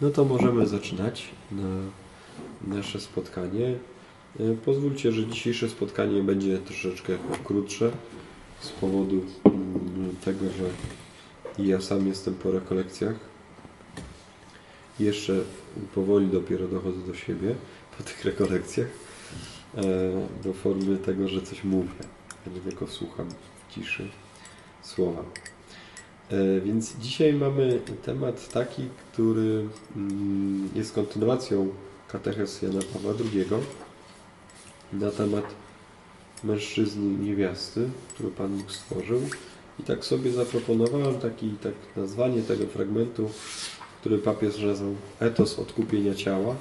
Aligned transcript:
No 0.00 0.10
to 0.10 0.24
możemy 0.24 0.66
zaczynać 0.66 1.28
na 1.52 1.68
nasze 2.76 3.00
spotkanie. 3.00 3.74
E, 4.40 4.54
Pozwólcie, 4.64 5.12
że 5.12 5.26
dzisiejsze 5.26 5.68
spotkanie 5.68 6.22
będzie 6.22 6.58
troszeczkę 6.58 7.12
krótsze 7.44 7.90
z 8.60 8.68
powodu 8.70 9.24
mm, 9.44 10.16
tego, 10.24 10.44
że 10.58 10.64
ja 11.64 11.80
sam 11.80 12.06
jestem 12.06 12.34
po 12.34 12.50
rekolekcjach. 12.50 13.14
Jeszcze 15.00 15.32
powoli 15.94 16.26
dopiero 16.26 16.68
dochodzę 16.68 16.98
do 17.06 17.14
siebie 17.14 17.54
po 17.98 18.04
tych 18.04 18.24
rekolekcjach 18.24 18.88
e, 19.76 19.82
do 20.44 20.52
formy 20.52 20.96
tego, 20.96 21.28
że 21.28 21.42
coś 21.42 21.64
mówię, 21.64 21.90
a 22.46 22.50
nie 22.50 22.60
tylko 22.60 22.86
słucham 22.86 23.26
w 23.30 23.74
ciszy 23.74 24.08
słowa. 24.82 25.24
E, 26.30 26.60
Więc 26.60 26.96
dzisiaj 26.96 27.32
mamy 27.32 27.80
temat 28.04 28.52
taki, 28.52 28.82
który 29.12 29.66
mm, 29.96 30.68
jest 30.74 30.94
kontynuacją 30.94 31.68
katechez 32.08 32.62
Jana 32.62 32.80
Pawła 32.92 33.12
II 33.34 33.44
na 34.92 35.10
temat 35.10 35.44
mężczyzny 36.44 37.14
i 37.14 37.26
niewiasty, 37.28 37.88
który 38.14 38.30
Pan 38.30 38.58
Bóg 38.58 38.72
stworzył. 38.72 39.20
I 39.80 39.82
tak 39.82 40.04
sobie 40.04 40.30
zaproponowałem 40.30 41.14
taki, 41.14 41.50
tak 41.50 41.72
nazwanie 41.96 42.42
tego 42.42 42.66
fragmentu, 42.66 43.30
który 44.00 44.18
papież 44.18 44.62
nazwał 44.62 44.94
etos 45.20 45.58
odkupienia 45.58 46.14
ciała. 46.14 46.54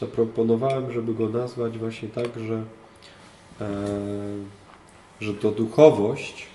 Zaproponowałem, 0.00 0.92
żeby 0.92 1.14
go 1.14 1.28
nazwać 1.28 1.78
właśnie 1.78 2.08
tak, 2.08 2.28
że, 2.46 2.64
e, 3.60 3.68
że 5.20 5.34
to 5.34 5.50
duchowość 5.50 6.51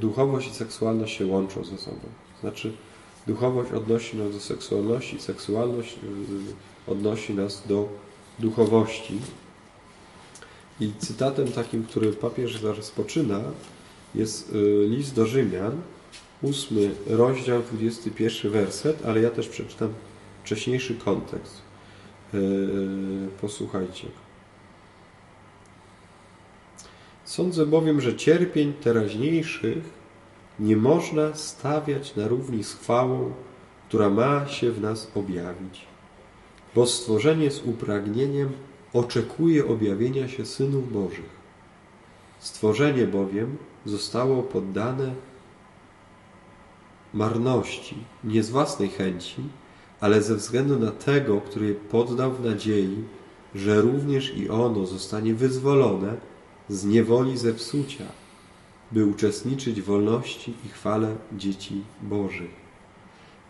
duchowość 0.00 0.48
i 0.48 0.54
seksualność 0.54 1.16
się 1.16 1.26
łączą 1.26 1.64
ze 1.64 1.78
sobą. 1.78 2.00
Znaczy, 2.40 2.72
duchowość 3.26 3.72
odnosi 3.72 4.16
nas 4.16 4.32
do 4.32 4.40
seksualności, 4.40 5.20
seksualność 5.20 5.96
yy, 6.02 6.92
odnosi 6.94 7.34
nas 7.34 7.62
do 7.68 7.88
duchowości. 8.38 9.18
I 10.80 10.92
cytatem 10.98 11.52
takim, 11.52 11.84
który 11.84 12.12
papież 12.12 12.62
rozpoczyna, 12.62 13.40
jest 14.14 14.52
yy, 14.54 14.86
list 14.88 15.14
do 15.14 15.26
Rzymian, 15.26 15.80
ósmy 16.42 16.90
rozdział, 17.06 17.62
21 17.62 18.52
werset, 18.52 19.06
ale 19.06 19.20
ja 19.20 19.30
też 19.30 19.48
przeczytam 19.48 19.88
wcześniejszy 20.44 20.94
kontekst. 20.94 21.62
Posłuchajcie. 23.40 24.08
Sądzę 27.24 27.66
bowiem, 27.66 28.00
że 28.00 28.16
cierpień 28.16 28.72
teraźniejszych 28.72 29.84
nie 30.60 30.76
można 30.76 31.34
stawiać 31.34 32.16
na 32.16 32.28
równi 32.28 32.64
z 32.64 32.74
chwałą, 32.74 33.32
która 33.88 34.10
ma 34.10 34.46
się 34.46 34.72
w 34.72 34.80
nas 34.80 35.10
objawić. 35.14 35.86
Bo 36.74 36.86
stworzenie 36.86 37.50
z 37.50 37.62
upragnieniem 37.64 38.52
oczekuje 38.92 39.66
objawienia 39.66 40.28
się 40.28 40.46
synów 40.46 40.92
Bożych. 40.92 41.44
Stworzenie 42.38 43.06
bowiem 43.06 43.56
zostało 43.84 44.42
poddane 44.42 45.14
marności, 47.14 47.96
nie 48.24 48.42
z 48.42 48.50
własnej 48.50 48.88
chęci, 48.88 49.42
ale 50.00 50.22
ze 50.22 50.34
względu 50.34 50.78
na 50.78 50.90
tego, 50.90 51.40
który 51.40 51.74
poddał 51.74 52.32
w 52.32 52.44
nadziei, 52.44 53.04
że 53.54 53.80
również 53.80 54.36
i 54.36 54.48
ono 54.48 54.86
zostanie 54.86 55.34
wyzwolone 55.34 56.16
z 56.68 56.84
niewoli 56.84 57.38
zepsucia, 57.38 58.04
by 58.92 59.06
uczestniczyć 59.06 59.82
w 59.82 59.84
wolności 59.84 60.54
i 60.66 60.68
chwale 60.68 61.16
dzieci 61.32 61.82
Bożych. 62.02 62.64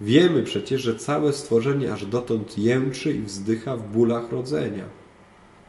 Wiemy 0.01 0.43
przecież, 0.43 0.83
że 0.83 0.97
całe 0.97 1.33
stworzenie 1.33 1.93
aż 1.93 2.07
dotąd 2.07 2.59
jęczy 2.59 3.13
i 3.13 3.23
wzdycha 3.23 3.77
w 3.77 3.93
bólach 3.93 4.33
rodzenia. 4.33 4.85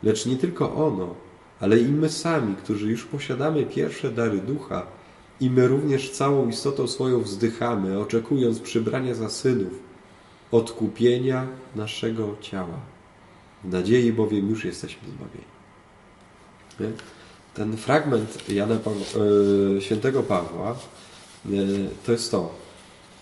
Lecz 0.04 0.26
nie 0.26 0.38
tylko 0.38 0.76
ono, 0.76 1.16
ale 1.60 1.80
i 1.80 1.88
my 1.88 2.10
sami, 2.10 2.56
którzy 2.56 2.92
już 2.92 3.06
posiadamy 3.06 3.66
pierwsze 3.66 4.12
dary 4.12 4.38
ducha, 4.38 4.86
i 5.42 5.50
my 5.50 5.68
również 5.68 6.12
całą 6.12 6.50
istotą 6.50 6.88
swoją 6.88 7.22
wzdychamy, 7.22 8.00
oczekując 8.00 8.60
przybrania 8.60 9.16
za 9.16 9.30
synów, 9.30 9.74
odkupienia 10.52 11.48
naszego 11.76 12.36
ciała. 12.42 12.80
W 13.64 13.70
nadziei 13.70 14.14
bowiem 14.14 14.50
już 14.50 14.66
jesteśmy 14.66 15.08
zbawieni. 15.10 15.56
Nie? 16.80 17.15
Ten 17.56 17.78
fragment 17.78 18.50
Jana 18.50 18.76
Pawła, 18.76 19.06
e, 19.78 19.82
świętego 19.82 20.24
Pawła 20.24 20.72
e, 20.72 21.50
to 22.06 22.12
jest 22.12 22.32
to. 22.32 22.56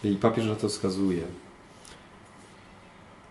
I 0.04 0.16
papież 0.16 0.46
na 0.46 0.56
to 0.56 0.70
wskazuje. 0.70 1.24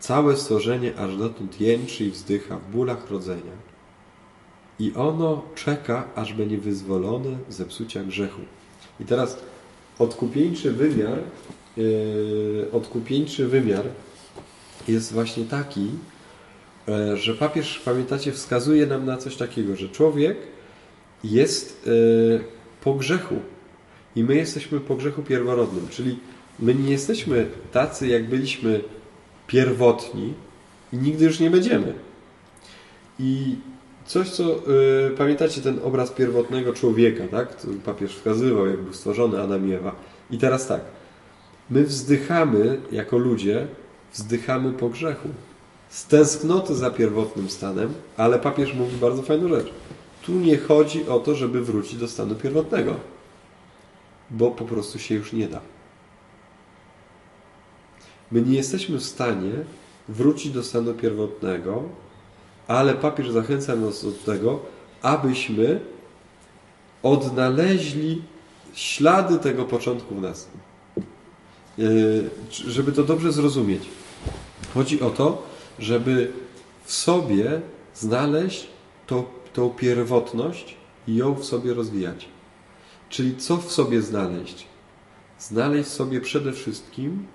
Całe 0.00 0.36
stworzenie 0.36 0.96
aż 0.96 1.16
dotąd 1.16 1.60
jęczy 1.60 2.04
i 2.04 2.10
wzdycha 2.10 2.58
w 2.58 2.70
bólach 2.70 3.10
rodzenia. 3.10 3.52
I 4.78 4.92
ono 4.94 5.42
czeka, 5.54 6.04
aż 6.14 6.32
będzie 6.32 6.58
wyzwolone 6.58 7.38
z 7.48 7.54
zepsucia 7.54 8.04
grzechu. 8.04 8.40
I 9.00 9.04
teraz 9.04 9.38
odkupieńczy 9.98 10.72
wymiar, 10.72 11.18
yy, 11.76 12.66
odkupieńczy 12.72 13.48
wymiar 13.48 13.84
jest 14.88 15.12
właśnie 15.12 15.44
taki, 15.44 15.90
że 17.14 17.34
papież, 17.34 17.78
pamiętacie, 17.84 18.32
wskazuje 18.32 18.86
nam 18.86 19.06
na 19.06 19.16
coś 19.16 19.36
takiego, 19.36 19.76
że 19.76 19.88
człowiek 19.88 20.36
jest 21.24 21.86
e, 21.86 21.90
po 22.84 22.94
grzechu. 22.94 23.34
I 24.16 24.24
my 24.24 24.36
jesteśmy 24.36 24.80
po 24.80 24.94
grzechu 24.94 25.22
pierworodnym, 25.22 25.88
czyli 25.90 26.18
my 26.58 26.74
nie 26.74 26.90
jesteśmy 26.90 27.46
tacy, 27.72 28.06
jak 28.08 28.28
byliśmy 28.28 28.80
pierwotni 29.46 30.34
i 30.92 30.96
nigdy 30.96 31.24
już 31.24 31.40
nie 31.40 31.50
będziemy. 31.50 31.92
I 33.18 33.56
coś, 34.06 34.30
co 34.30 34.44
y, 34.44 35.10
pamiętacie 35.18 35.60
ten 35.60 35.80
obraz 35.84 36.10
pierwotnego 36.10 36.72
człowieka, 36.72 37.24
tak? 37.30 37.62
To 37.62 37.68
papież 37.84 38.16
wskazywał, 38.16 38.66
jak 38.66 38.80
był 38.80 38.92
stworzony 38.92 39.42
Adam 39.42 39.68
i 39.68 39.72
Ewa. 39.72 39.94
I 40.30 40.38
teraz 40.38 40.66
tak. 40.66 40.80
My 41.70 41.84
wzdychamy 41.84 42.80
jako 42.92 43.18
ludzie, 43.18 43.66
wzdychamy 44.12 44.72
po 44.72 44.88
grzechu. 44.88 45.28
Z 45.90 46.06
tęsknoty 46.06 46.74
za 46.74 46.90
pierwotnym 46.90 47.50
stanem, 47.50 47.92
ale 48.16 48.38
papież 48.38 48.74
mówi 48.74 48.96
bardzo 48.96 49.22
fajną 49.22 49.48
rzecz. 49.48 49.72
Tu 50.22 50.32
nie 50.32 50.58
chodzi 50.58 51.08
o 51.08 51.20
to, 51.20 51.34
żeby 51.34 51.64
wrócić 51.64 51.96
do 51.96 52.08
stanu 52.08 52.34
pierwotnego, 52.34 52.96
bo 54.30 54.50
po 54.50 54.64
prostu 54.64 54.98
się 54.98 55.14
już 55.14 55.32
nie 55.32 55.48
da. 55.48 55.60
My 58.30 58.42
nie 58.42 58.56
jesteśmy 58.56 58.98
w 58.98 59.04
stanie 59.04 59.52
wrócić 60.08 60.52
do 60.52 60.62
stanu 60.62 60.94
pierwotnego, 60.94 61.82
ale 62.68 62.94
papież 62.94 63.30
zachęca 63.30 63.76
nas 63.76 64.04
do 64.04 64.12
tego, 64.12 64.60
abyśmy 65.02 65.80
odnaleźli 67.02 68.22
ślady 68.74 69.38
tego 69.38 69.64
początku 69.64 70.14
w 70.14 70.22
nas. 70.22 70.48
E, 71.78 71.82
żeby 72.50 72.92
to 72.92 73.04
dobrze 73.04 73.32
zrozumieć. 73.32 73.82
Chodzi 74.74 75.00
o 75.00 75.10
to, 75.10 75.42
żeby 75.78 76.32
w 76.84 76.92
sobie 76.92 77.60
znaleźć 77.94 78.66
to 79.06 79.41
tą 79.52 79.70
pierwotność 79.70 80.76
i 81.08 81.16
ją 81.16 81.34
w 81.34 81.44
sobie 81.44 81.74
rozwijać. 81.74 82.28
Czyli 83.08 83.36
co 83.36 83.56
w 83.56 83.72
sobie 83.72 84.02
znaleźć? 84.02 84.66
Znaleźć 85.38 85.90
sobie 85.90 86.20
przede 86.20 86.52
wszystkim 86.52 87.26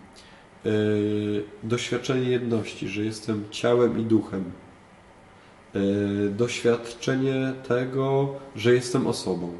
yy, 0.65 1.43
doświadczenie 1.63 2.29
jedności, 2.29 2.87
że 2.87 3.05
jestem 3.05 3.45
ciałem 3.51 3.99
i 3.99 4.03
duchem. 4.03 4.51
Yy, 5.73 6.29
doświadczenie 6.29 7.53
tego, 7.67 8.35
że 8.55 8.73
jestem 8.73 9.07
osobą. 9.07 9.51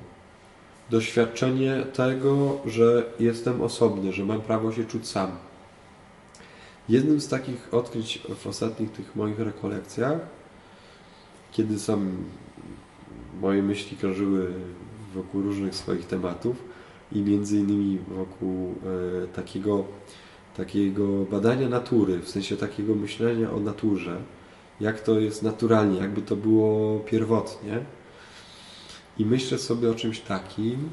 Doświadczenie 0.89 1.85
tego, 1.93 2.57
że 2.65 3.05
jestem 3.19 3.61
osobny, 3.61 4.13
że 4.13 4.25
mam 4.25 4.41
prawo 4.41 4.71
się 4.71 4.85
czuć 4.85 5.07
sam. 5.07 5.31
Jednym 6.89 7.21
z 7.21 7.27
takich 7.27 7.73
odkryć 7.73 8.21
w 8.35 8.47
ostatnich 8.47 8.91
tych 8.91 9.15
moich 9.15 9.39
rekolekcjach, 9.39 10.19
kiedy 11.51 11.79
sam 11.79 12.23
moje 13.41 13.63
myśli 13.63 13.97
krążyły 13.97 14.53
wokół 15.13 15.41
różnych 15.41 15.75
swoich 15.75 16.05
tematów 16.05 16.63
i 17.11 17.21
między 17.21 17.57
innymi 17.57 17.99
wokół 18.07 18.75
e, 19.23 19.27
takiego, 19.27 19.85
takiego 20.57 21.07
badania 21.07 21.69
natury, 21.69 22.19
w 22.19 22.29
sensie 22.29 22.57
takiego 22.57 22.95
myślenia 22.95 23.51
o 23.51 23.59
naturze, 23.59 24.17
jak 24.79 25.01
to 25.01 25.19
jest 25.19 25.43
naturalnie, 25.43 25.99
jakby 25.99 26.21
to 26.21 26.35
było 26.35 26.99
pierwotnie. 26.99 27.79
I 29.17 29.25
myślę 29.25 29.57
sobie 29.57 29.89
o 29.89 29.95
czymś 29.95 30.19
takim, 30.19 30.89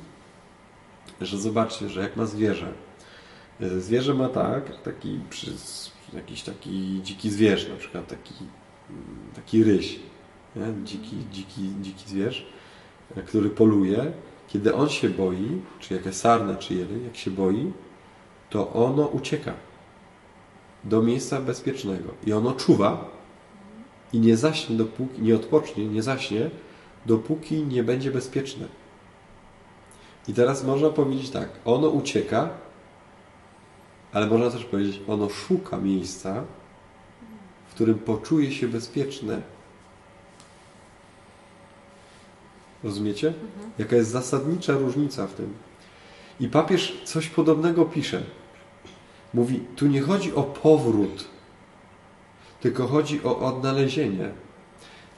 że 1.20 1.38
zobaczcie, 1.38 1.88
że 1.88 2.00
jak 2.00 2.16
ma 2.16 2.26
zwierzę. 2.26 2.72
E, 3.60 3.80
zwierzę 3.80 4.14
ma 4.14 4.28
tak, 4.28 4.82
taki 4.82 5.20
jakiś 6.12 6.42
taki 6.42 7.00
dziki 7.02 7.30
zwierz, 7.30 7.68
na 7.68 7.76
przykład 7.76 8.08
taki, 8.08 8.34
taki 9.34 9.64
ryś 9.64 9.98
nie? 10.56 10.84
Dziki, 10.84 11.16
dziki, 11.32 11.72
dziki 11.80 12.08
zwierz, 12.08 12.46
który 13.26 13.50
poluje, 13.50 14.12
kiedy 14.48 14.74
on 14.74 14.88
się 14.88 15.10
boi, 15.10 15.60
czy 15.80 15.94
jakaś 15.94 16.14
sarna, 16.14 16.54
czy 16.56 16.74
jeleń, 16.74 17.04
jak 17.04 17.16
się 17.16 17.30
boi, 17.30 17.72
to 18.50 18.72
ono 18.72 19.06
ucieka. 19.06 19.52
do 20.84 21.02
miejsca 21.02 21.40
bezpiecznego. 21.40 22.10
I 22.26 22.32
ono 22.32 22.52
czuwa 22.52 23.10
i 24.12 24.20
nie 24.20 24.36
zaśnie, 24.36 24.76
dopóki 24.76 25.22
nie 25.22 25.34
odpocznie, 25.34 25.86
nie 25.86 26.02
zaśnie, 26.02 26.50
dopóki 27.06 27.62
nie 27.62 27.84
będzie 27.84 28.10
bezpieczne. 28.10 28.66
I 30.28 30.34
teraz 30.34 30.64
można 30.64 30.90
powiedzieć 30.90 31.30
tak, 31.30 31.48
ono 31.64 31.88
ucieka, 31.88 32.48
ale 34.12 34.26
można 34.26 34.50
też 34.50 34.64
powiedzieć, 34.64 35.00
ono 35.08 35.28
szuka 35.28 35.76
miejsca, 35.78 36.44
w 37.68 37.74
którym 37.74 37.98
poczuje 37.98 38.52
się 38.52 38.68
bezpieczne. 38.68 39.42
Rozumiecie? 42.84 43.28
Mhm. 43.28 43.70
Jaka 43.78 43.96
jest 43.96 44.10
zasadnicza 44.10 44.72
różnica 44.72 45.26
w 45.26 45.34
tym? 45.34 45.54
I 46.40 46.48
papież 46.48 46.96
coś 47.04 47.28
podobnego 47.28 47.84
pisze. 47.84 48.22
Mówi, 49.34 49.60
tu 49.76 49.86
nie 49.86 50.00
chodzi 50.00 50.34
o 50.34 50.42
powrót, 50.42 51.24
tylko 52.60 52.86
chodzi 52.86 53.24
o 53.24 53.38
odnalezienie. 53.38 54.30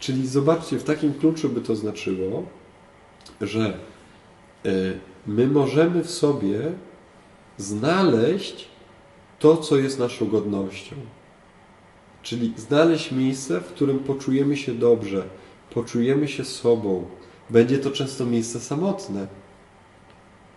Czyli 0.01 0.27
zobaczcie, 0.27 0.79
w 0.79 0.85
takim 0.85 1.15
kluczu 1.15 1.49
by 1.49 1.61
to 1.61 1.77
znaczyło, 1.77 2.43
że 3.41 3.79
y, 4.67 4.99
my 5.27 5.47
możemy 5.47 6.05
w 6.05 6.11
sobie 6.11 6.73
znaleźć 7.59 8.69
to, 9.39 9.57
co 9.57 9.77
jest 9.77 9.99
naszą 9.99 10.27
godnością. 10.27 10.97
Czyli 12.23 12.53
znaleźć 12.57 13.13
miejsce, 13.13 13.61
w 13.61 13.67
którym 13.67 13.99
poczujemy 13.99 14.57
się 14.57 14.75
dobrze, 14.75 15.25
poczujemy 15.71 16.29
się 16.29 16.45
sobą. 16.45 17.05
Będzie 17.51 17.79
to 17.79 17.91
często 17.91 18.27
miejsce 18.27 18.61
samotne. 18.61 19.27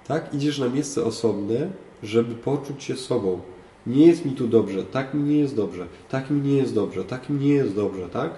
Tak? 0.08 0.34
Idziesz 0.34 0.60
na 0.60 0.70
miejsce 0.70 1.04
osobne, 1.04 1.70
żeby 2.04 2.36
poczuć 2.36 2.84
się 2.84 2.96
sobą. 2.96 3.42
Nie 3.88 4.08
jest 4.08 4.26
mi 4.26 4.32
tu 4.32 4.48
dobrze, 4.48 4.84
tak 4.84 5.14
mi 5.14 5.24
nie 5.24 5.40
jest 5.40 5.56
dobrze, 5.56 5.88
tak 6.10 6.30
mi 6.30 6.42
nie 6.42 6.58
jest 6.58 6.76
dobrze, 6.76 7.06
tak 7.06 7.30
mi 7.30 7.46
nie 7.46 7.54
jest 7.54 7.76
dobrze, 7.76 8.10
tak? 8.10 8.32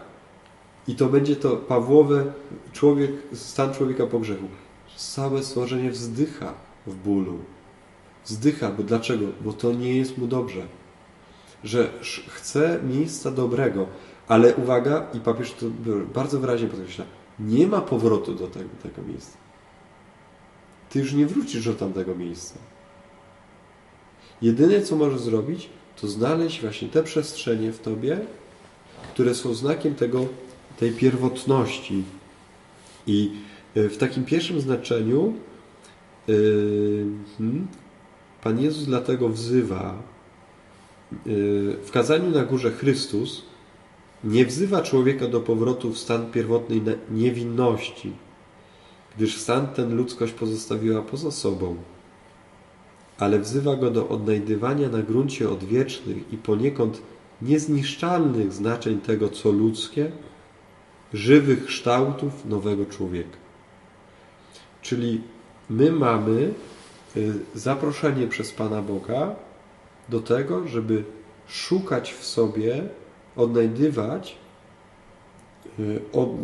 I 0.88 0.96
to 0.96 1.06
będzie 1.06 1.36
to 1.36 1.58
Pawłowe 1.58 2.34
człowiek, 2.74 3.12
stan 3.34 3.74
człowieka 3.74 4.08
po 4.08 4.20
grzechu. 4.20 4.46
Całe 4.96 5.44
stworzenie 5.44 5.92
wzdycha 5.92 6.54
w 6.88 6.96
bólu. 6.96 7.38
Wzdycha, 8.26 8.72
bo 8.72 8.84
dlaczego? 8.84 9.26
Bo 9.42 9.54
to 9.54 9.74
nie 9.74 9.98
jest 9.98 10.18
mu 10.18 10.28
dobrze. 10.28 10.62
Że 11.64 11.90
chce 12.28 12.80
miejsca 12.84 13.32
dobrego, 13.32 13.88
ale 14.28 14.56
uwaga, 14.56 15.08
i 15.14 15.20
papież 15.20 15.52
to 15.52 15.66
bardzo 16.14 16.40
wyraźnie 16.40 16.68
podkreśla, 16.68 17.06
nie 17.42 17.68
ma 17.68 17.82
powrotu 17.82 18.36
do 18.36 18.48
tego, 18.48 18.70
tego 18.84 19.08
miejsca. 19.08 19.38
Ty 20.90 21.00
już 21.00 21.14
nie 21.14 21.26
wrócisz 21.26 21.66
do 21.66 21.74
tamtego 21.74 22.16
miejsca. 22.16 22.56
Jedyne, 24.42 24.82
co 24.82 24.96
możesz 24.96 25.22
zrobić, 25.22 25.70
to 26.02 26.08
znaleźć 26.08 26.62
właśnie 26.62 26.88
te 26.88 27.04
przestrzenie 27.04 27.72
w 27.72 27.80
Tobie, 27.80 28.20
które 29.14 29.36
są 29.36 29.54
znakiem 29.54 29.96
tego, 29.96 30.26
tej 30.78 30.92
pierwotności. 30.92 32.04
I 33.08 33.32
e, 33.76 33.90
w 33.90 33.98
takim 33.98 34.26
pierwszym 34.26 34.62
znaczeniu 34.62 35.34
yy, 36.28 37.06
hmm, 37.38 37.68
Pan 38.44 38.62
Jezus 38.62 38.86
dlatego 38.86 39.30
wzywa 39.30 39.96
yy, 41.12 41.78
w 41.84 41.92
kazaniu 41.92 42.30
na 42.30 42.44
górze 42.44 42.72
Chrystus 42.72 43.44
nie 44.24 44.46
wzywa 44.46 44.82
człowieka 44.82 45.28
do 45.28 45.40
powrotu 45.42 45.92
w 45.92 45.98
stan 45.98 46.32
pierwotnej 46.32 46.82
niewinności, 47.12 48.12
gdyż 49.18 49.38
stan 49.38 49.68
ten 49.68 49.96
ludzkość 49.96 50.34
pozostawiła 50.34 51.02
poza 51.02 51.32
sobą 51.32 51.76
ale 53.22 53.40
wzywa 53.40 53.76
go 53.76 53.92
do 53.92 54.08
odnajdywania 54.08 54.90
na 54.90 55.02
gruncie 55.02 55.50
odwiecznych 55.50 56.34
i 56.34 56.38
poniekąd 56.38 57.02
niezniszczalnych 57.42 58.54
znaczeń 58.54 59.02
tego, 59.02 59.30
co 59.30 59.52
ludzkie, 59.52 60.12
żywych 61.14 61.66
kształtów 61.66 62.46
nowego 62.46 62.86
człowieka. 62.86 63.38
Czyli 64.82 65.22
my 65.70 65.92
mamy 65.92 66.54
y, 67.18 67.34
zaproszenie 67.56 68.28
przez 68.28 68.52
Pana 68.52 68.82
Boga 68.82 69.36
do 70.10 70.20
tego, 70.20 70.68
żeby 70.68 71.04
szukać 71.48 72.14
w 72.14 72.26
sobie, 72.26 72.84
odnajdywać 73.36 74.36
y, 75.80 76.02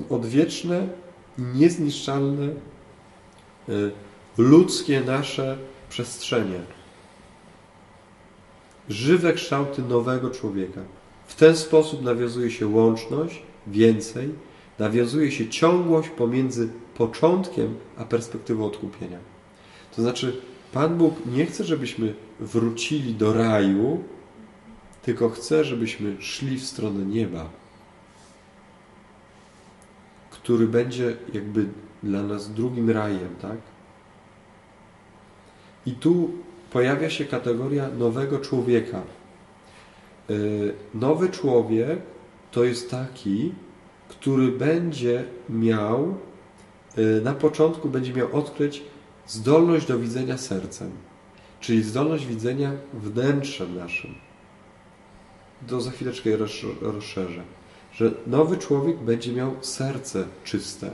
odwieczne, 0.10 0.88
niezniszczalne, 1.38 2.48
y, 3.69 3.92
ludzkie 4.38 5.01
nasze 5.01 5.57
przestrzenie. 5.89 6.60
Żywe 8.89 9.34
kształty 9.34 9.81
nowego 9.81 10.30
człowieka. 10.30 10.81
W 11.28 11.36
ten 11.36 11.56
sposób 11.56 12.04
nawiązuje 12.04 12.51
się 12.51 12.68
łączność, 12.68 13.42
więcej, 13.68 14.30
nawiązuje 14.80 15.31
się 15.31 15.50
ciągłość 15.50 16.10
pomiędzy 16.10 16.69
początkiem 16.98 17.75
a 17.98 18.06
perspektywą 18.06 18.66
odkupienia. 18.66 19.19
To 19.95 20.01
znaczy, 20.01 20.42
Pan 20.74 20.98
Bóg 20.98 21.16
nie 21.25 21.45
chce, 21.45 21.63
żebyśmy 21.63 22.13
wrócili 22.40 23.13
do 23.13 23.33
raju, 23.33 24.04
tylko 25.07 25.30
chce, 25.30 25.63
żebyśmy 25.63 26.15
szli 26.19 26.57
w 26.57 26.65
stronę 26.65 27.06
nieba, 27.06 27.50
który 30.30 30.68
będzie 30.68 31.18
jakby 31.33 31.65
dla 32.04 32.24
nas 32.24 32.54
drugim 32.54 32.89
rajem, 32.89 33.36
tak? 33.42 33.57
I 35.86 35.92
tu 35.92 36.31
pojawia 36.71 37.09
się 37.09 37.25
kategoria 37.25 37.89
nowego 37.89 38.39
człowieka. 38.39 39.01
E, 40.30 40.33
nowy 40.94 41.30
człowiek 41.30 42.00
to 42.51 42.63
jest 42.63 42.92
taki, 42.92 43.54
który 44.07 44.51
będzie 44.51 45.24
miał, 45.50 46.18
e, 46.98 47.21
na 47.21 47.33
początku 47.33 47.89
będzie 47.89 48.13
miał 48.13 48.36
odkryć 48.36 48.83
zdolność 49.27 49.88
do 49.88 50.00
widzenia 50.00 50.38
sercem, 50.38 50.92
czyli 51.59 51.83
zdolność 51.83 52.25
widzenia 52.25 52.71
wnętrzem 52.94 53.75
naszym. 53.75 54.26
To 55.68 55.81
za 55.81 55.92
chwileczkę 55.92 56.30
rozszerzę. 56.81 57.44
Że 57.94 58.12
nowy 58.27 58.57
człowiek 58.57 58.98
będzie 58.98 59.33
miał 59.33 59.51
serce 59.62 60.25
czyste, 60.44 60.92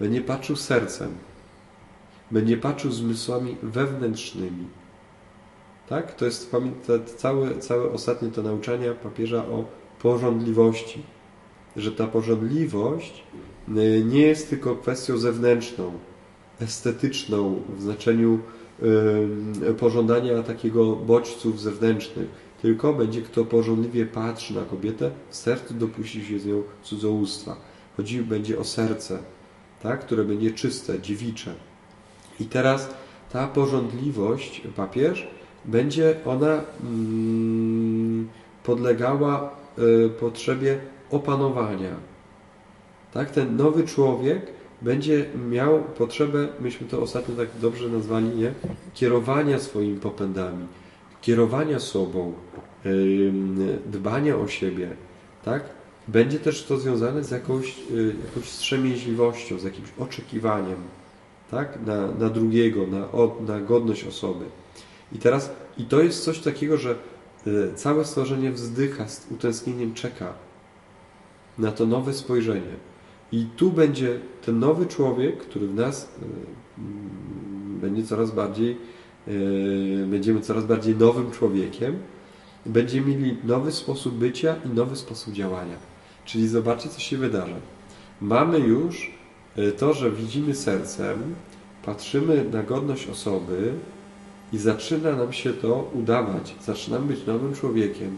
będzie 0.00 0.20
patrzył 0.20 0.56
sercem, 0.56 1.14
będzie 2.30 2.56
patrzył 2.56 2.92
zmysłami 2.92 3.56
wewnętrznymi. 3.62 4.66
Tak? 5.88 6.14
To 6.14 6.24
jest 6.24 6.52
te 6.86 7.04
całe, 7.04 7.58
całe 7.58 7.90
ostatnie 7.92 8.28
to 8.28 8.42
nauczania 8.42 8.92
papieża 8.92 9.46
o 9.46 9.64
porządliwości. 10.02 11.02
Że 11.76 11.92
ta 11.92 12.06
porządliwość 12.06 13.22
y, 13.68 14.04
nie 14.04 14.20
jest 14.20 14.50
tylko 14.50 14.76
kwestią 14.76 15.18
zewnętrzną, 15.18 15.92
estetyczną 16.60 17.62
w 17.76 17.82
znaczeniu 17.82 18.38
y, 19.70 19.74
pożądania 19.74 20.42
takiego 20.42 20.96
bodźców 20.96 21.60
zewnętrznych, 21.60 22.28
tylko 22.66 22.92
będzie 22.92 23.22
kto 23.22 23.44
porządliwie 23.44 24.06
patrzy 24.06 24.54
na 24.54 24.62
kobietę, 24.62 25.10
w 25.30 25.36
sercu 25.36 25.74
dopuści 25.74 26.24
się 26.24 26.38
z 26.38 26.46
nią 26.46 26.62
cudzołóstwa. 26.82 27.56
Chodzi 27.96 28.22
będzie 28.22 28.58
o 28.58 28.64
serce, 28.64 29.18
tak? 29.82 30.00
które 30.00 30.24
będzie 30.24 30.50
czyste, 30.50 31.00
dziewicze. 31.00 31.54
I 32.40 32.44
teraz 32.44 32.90
ta 33.32 33.46
porządliwość, 33.46 34.62
papież, 34.76 35.26
będzie 35.64 36.14
ona 36.24 36.60
mm, 36.82 38.28
podlegała 38.64 39.56
y, 39.78 40.08
potrzebie 40.08 40.78
opanowania. 41.10 41.94
Tak? 43.12 43.30
Ten 43.30 43.56
nowy 43.56 43.84
człowiek 43.84 44.46
będzie 44.82 45.26
miał 45.50 45.82
potrzebę, 45.98 46.48
myśmy 46.60 46.86
to 46.86 47.02
ostatnio 47.02 47.36
tak 47.36 47.48
dobrze 47.60 47.88
nazwali, 47.88 48.28
nie? 48.28 48.52
kierowania 48.94 49.58
swoimi 49.58 50.00
popędami, 50.00 50.66
kierowania 51.20 51.80
sobą, 51.80 52.32
dbania 53.86 54.36
o 54.36 54.48
siebie. 54.48 54.88
Tak? 55.44 55.62
Będzie 56.08 56.38
też 56.38 56.64
to 56.64 56.78
związane 56.78 57.24
z 57.24 57.30
jakąś, 57.30 57.78
y, 57.90 58.14
jakąś 58.26 58.44
wstrzemięźliwością, 58.44 59.58
z 59.58 59.64
jakimś 59.64 59.88
oczekiwaniem 59.98 60.76
tak? 61.50 61.86
na, 61.86 62.06
na 62.06 62.30
drugiego, 62.30 62.86
na, 62.86 63.08
na 63.46 63.60
godność 63.60 64.04
osoby. 64.04 64.44
I 65.12 65.18
teraz, 65.18 65.52
i 65.78 65.84
to 65.84 66.02
jest 66.02 66.24
coś 66.24 66.38
takiego, 66.38 66.76
że 66.76 66.94
y, 67.46 67.74
całe 67.74 68.04
stworzenie 68.04 68.52
wzdycha, 68.52 69.08
z 69.08 69.26
utęsknieniem 69.30 69.94
czeka 69.94 70.32
na 71.58 71.72
to 71.72 71.86
nowe 71.86 72.12
spojrzenie. 72.12 72.76
I 73.32 73.46
tu 73.56 73.70
będzie 73.70 74.20
ten 74.44 74.58
nowy 74.58 74.86
człowiek, 74.86 75.38
który 75.38 75.66
w 75.66 75.74
nas 75.74 76.04
y, 76.04 76.86
będzie 77.80 78.02
coraz 78.02 78.30
bardziej, 78.30 78.76
będziemy 80.06 80.40
coraz 80.40 80.64
bardziej 80.64 80.96
nowym 80.96 81.30
człowiekiem, 81.30 81.96
będziemy 82.66 83.16
mieli 83.16 83.36
nowy 83.44 83.72
sposób 83.72 84.14
bycia 84.14 84.56
i 84.64 84.68
nowy 84.68 84.96
sposób 84.96 85.34
działania. 85.34 85.76
Czyli 86.24 86.48
zobaczcie, 86.48 86.88
co 86.88 87.00
się 87.00 87.16
wydarza. 87.16 87.56
Mamy 88.20 88.58
już 88.58 89.16
E, 89.56 89.72
to, 89.72 89.94
że 89.94 90.10
widzimy 90.10 90.54
sercem, 90.54 91.34
patrzymy 91.84 92.44
na 92.52 92.62
godność 92.62 93.08
osoby 93.08 93.72
i 94.52 94.58
zaczyna 94.58 95.16
nam 95.16 95.32
się 95.32 95.52
to 95.52 95.90
udawać. 95.94 96.54
Zaczynamy 96.60 97.06
być 97.06 97.26
nowym 97.26 97.54
człowiekiem. 97.54 98.16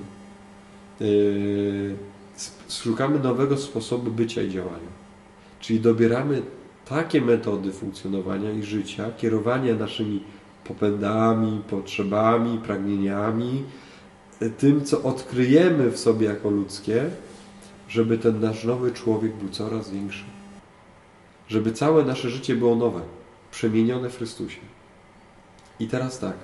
yy, 1.01 1.97
szukamy 2.71 3.19
nowego 3.19 3.57
sposobu 3.57 4.11
bycia 4.11 4.43
i 4.43 4.51
działania. 4.51 4.93
Czyli 5.61 5.81
dobieramy 5.81 6.43
takie 6.89 7.21
metody 7.21 7.73
funkcjonowania 7.73 8.53
i 8.53 8.63
życia, 8.63 9.11
kierowania 9.19 9.75
naszymi 9.75 10.23
popędami, 10.65 11.61
potrzebami, 11.71 12.59
pragnieniami, 12.59 13.65
tym, 14.59 14.85
co 14.85 15.03
odkryjemy 15.03 15.91
w 15.91 15.99
sobie 15.99 16.27
jako 16.27 16.51
ludzkie, 16.51 17.05
żeby 17.89 18.19
ten 18.19 18.41
nasz 18.41 18.65
nowy 18.65 18.93
człowiek 18.93 19.35
był 19.35 19.49
coraz 19.49 19.91
większy. 19.91 20.25
Żeby 21.49 21.73
całe 21.73 22.05
nasze 22.05 22.31
życie 22.31 22.55
było 22.55 22.77
nowe, 22.77 23.01
przemienione 23.51 24.11
w 24.11 24.17
Chrystusie. 24.17 24.61
I 25.81 25.87
teraz 25.87 26.19
tak. 26.19 26.35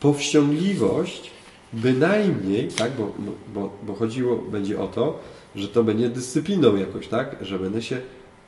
Powściągliwość 0.00 1.30
bynajmniej, 1.72 2.68
tak, 2.68 2.92
bo, 2.92 3.12
no, 3.18 3.32
bo, 3.54 3.70
bo 3.86 3.94
chodziło 3.94 4.36
będzie 4.36 4.80
o 4.80 4.86
to, 4.86 5.18
że 5.56 5.68
to 5.68 5.84
będzie 5.84 6.08
dyscypliną 6.08 6.76
jakoś, 6.76 7.08
tak, 7.08 7.36
że 7.40 7.58
będę 7.58 7.82
się 7.82 8.00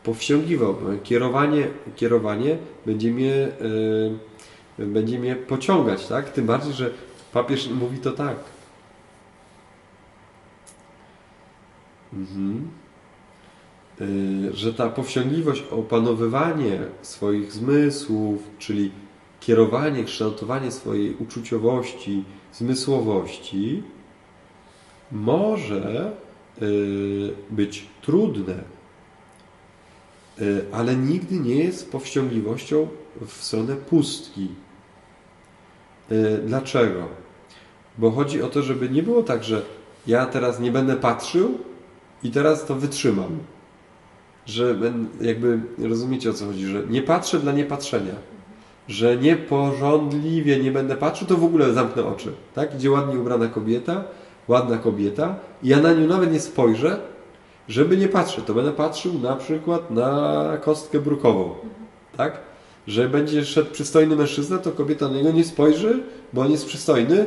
powściągiwał. 0.05 0.75
Kierowanie, 1.03 1.69
kierowanie 1.97 2.59
będzie 2.87 3.11
mnie, 3.11 3.49
yy, 4.79 4.87
będzie 4.87 5.19
mnie 5.19 5.37
pociągać, 5.37 6.07
tak? 6.07 6.33
Tym 6.33 6.47
bardziej, 6.47 6.73
że 6.73 6.91
papież 7.37 7.69
mówi 7.69 7.99
to 7.99 8.13
tak. 8.13 8.37
Mhm. 12.13 12.69
Yy, 14.01 14.57
że 14.57 14.75
ta 14.75 14.89
powściągliwość, 14.89 15.63
opanowywanie 15.71 16.79
swoich 17.03 17.53
zmysłów, 17.53 18.43
czyli 18.59 18.93
kierowanie, 19.41 20.05
kształtowanie 20.05 20.73
swojej 20.73 21.15
uczuciowości, 21.15 22.25
zmysłowości, 22.53 23.83
może 25.13 26.13
yy, 26.61 27.35
być 27.51 27.87
trudne 28.03 28.77
E, 30.39 30.45
ale 30.73 30.97
nigdy 30.97 31.41
nie 31.41 31.55
jest 31.55 31.93
powściągliwością 31.93 32.89
w 33.27 33.33
stronę 33.33 33.77
pustki. 33.77 34.49
Dlaczego? 36.47 37.26
Bo 37.99 38.11
chodzi 38.11 38.43
o 38.43 38.49
to, 38.49 38.63
żeby 38.63 38.89
nie 38.89 39.03
było 39.03 39.23
tak, 39.23 39.45
że 39.45 39.63
ja 40.07 40.27
teraz 40.27 40.61
nie 40.61 40.73
będę 40.73 40.97
patrzył 40.97 41.59
i 42.23 42.31
teraz 42.31 42.67
to 42.67 42.75
wytrzymam. 42.75 43.39
Że 44.47 44.77
jakby 45.21 45.61
rozumiecie 45.79 46.31
o 46.31 46.33
co 46.33 46.47
chodzi, 46.47 46.67
że 46.67 46.83
nie 46.91 47.03
patrzę 47.03 47.39
dla 47.39 47.53
niepatrzenia. 47.53 48.15
Że 48.89 49.17
nieporządliwie 49.17 50.59
nie 50.59 50.73
będę 50.73 50.97
patrzył, 50.97 51.29
to 51.29 51.37
w 51.37 51.45
ogóle 51.45 51.73
zamknę 51.73 52.05
oczy. 52.05 52.33
Tak? 52.55 52.75
Idzie 52.75 52.91
ładnie 52.91 53.19
ubrana 53.19 53.49
kobieta, 53.49 54.05
ładna 54.49 54.79
kobieta 54.79 55.37
i 55.63 55.69
ja 55.69 55.81
na 55.81 55.93
nią 55.93 56.07
nawet 56.07 56.33
nie 56.33 56.41
spojrzę, 56.41 57.01
żeby 57.69 57.97
nie 57.97 58.09
patrzeć, 58.09 58.45
to 58.45 58.55
będę 58.55 58.73
patrzył 58.73 59.19
na 59.19 59.37
przykład 59.37 59.91
na 59.91 60.59
kostkę 60.63 61.01
brukową, 61.01 61.55
tak? 62.17 62.41
Że 62.87 63.09
będzie 63.09 63.45
szedł 63.45 63.71
przystojny 63.71 64.17
mężczyzna, 64.17 64.59
to 64.59 64.73
kobieta 64.73 65.09
na 65.09 65.15
niego 65.15 65.33
nie 65.33 65.45
spojrzy, 65.45 66.03
bo 66.33 66.43
on 66.43 66.51
jest 66.51 66.67
przystojny 66.67 67.27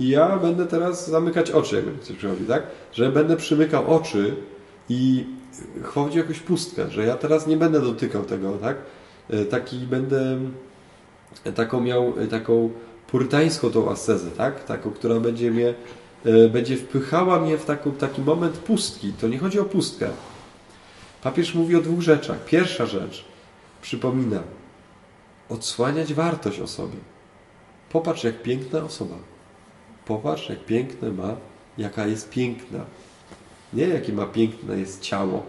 i 0.00 0.08
ja 0.08 0.38
będę 0.38 0.66
teraz 0.66 1.10
zamykać 1.10 1.50
oczy, 1.50 1.76
jak 1.76 1.84
będzie 1.84 2.02
coś 2.02 2.16
przychodzi, 2.16 2.44
tak? 2.44 2.62
Że 2.92 3.12
będę 3.12 3.36
przymykał 3.36 3.94
oczy 3.94 4.36
i 4.88 5.24
chodzi 5.82 6.18
o 6.18 6.22
jakąś 6.22 6.40
pustkę, 6.40 6.90
że 6.90 7.06
ja 7.06 7.16
teraz 7.16 7.46
nie 7.46 7.56
będę 7.56 7.80
dotykał 7.80 8.24
tego, 8.24 8.52
tak? 8.52 8.76
E, 9.30 9.44
taki 9.44 9.78
będę 9.78 10.38
taką 11.54 11.80
miał, 11.80 12.12
taką 12.30 12.70
purytańską 13.06 13.70
tą 13.70 13.90
ascezę, 13.90 14.30
tak? 14.30 14.64
Taką, 14.64 14.90
która 14.90 15.20
będzie 15.20 15.50
mnie 15.50 15.74
E, 16.24 16.48
będzie 16.48 16.76
wpychała 16.76 17.40
mnie 17.40 17.58
w 17.58 17.64
taki, 17.64 17.90
taki 17.90 18.22
moment 18.22 18.58
pustki. 18.58 19.12
To 19.12 19.28
nie 19.28 19.38
chodzi 19.38 19.60
o 19.60 19.64
pustkę. 19.64 20.08
Papież 21.22 21.54
mówi 21.54 21.76
o 21.76 21.80
dwóch 21.80 22.00
rzeczach. 22.00 22.44
Pierwsza 22.44 22.86
rzecz, 22.86 23.24
przypomina, 23.82 24.42
odsłaniać 25.48 26.14
wartość 26.14 26.60
o 26.60 26.66
sobie. 26.66 26.98
Popatrz, 27.90 28.24
jak 28.24 28.42
piękna 28.42 28.84
osoba. 28.84 29.14
Popatrz, 30.06 30.48
jak 30.48 30.64
piękne 30.64 31.12
ma, 31.12 31.36
jaka 31.78 32.06
jest 32.06 32.30
piękna. 32.30 32.84
Nie 33.72 33.88
jakie 33.88 34.12
ma 34.12 34.26
piękne 34.26 34.78
jest 34.78 35.00
ciało. 35.00 35.42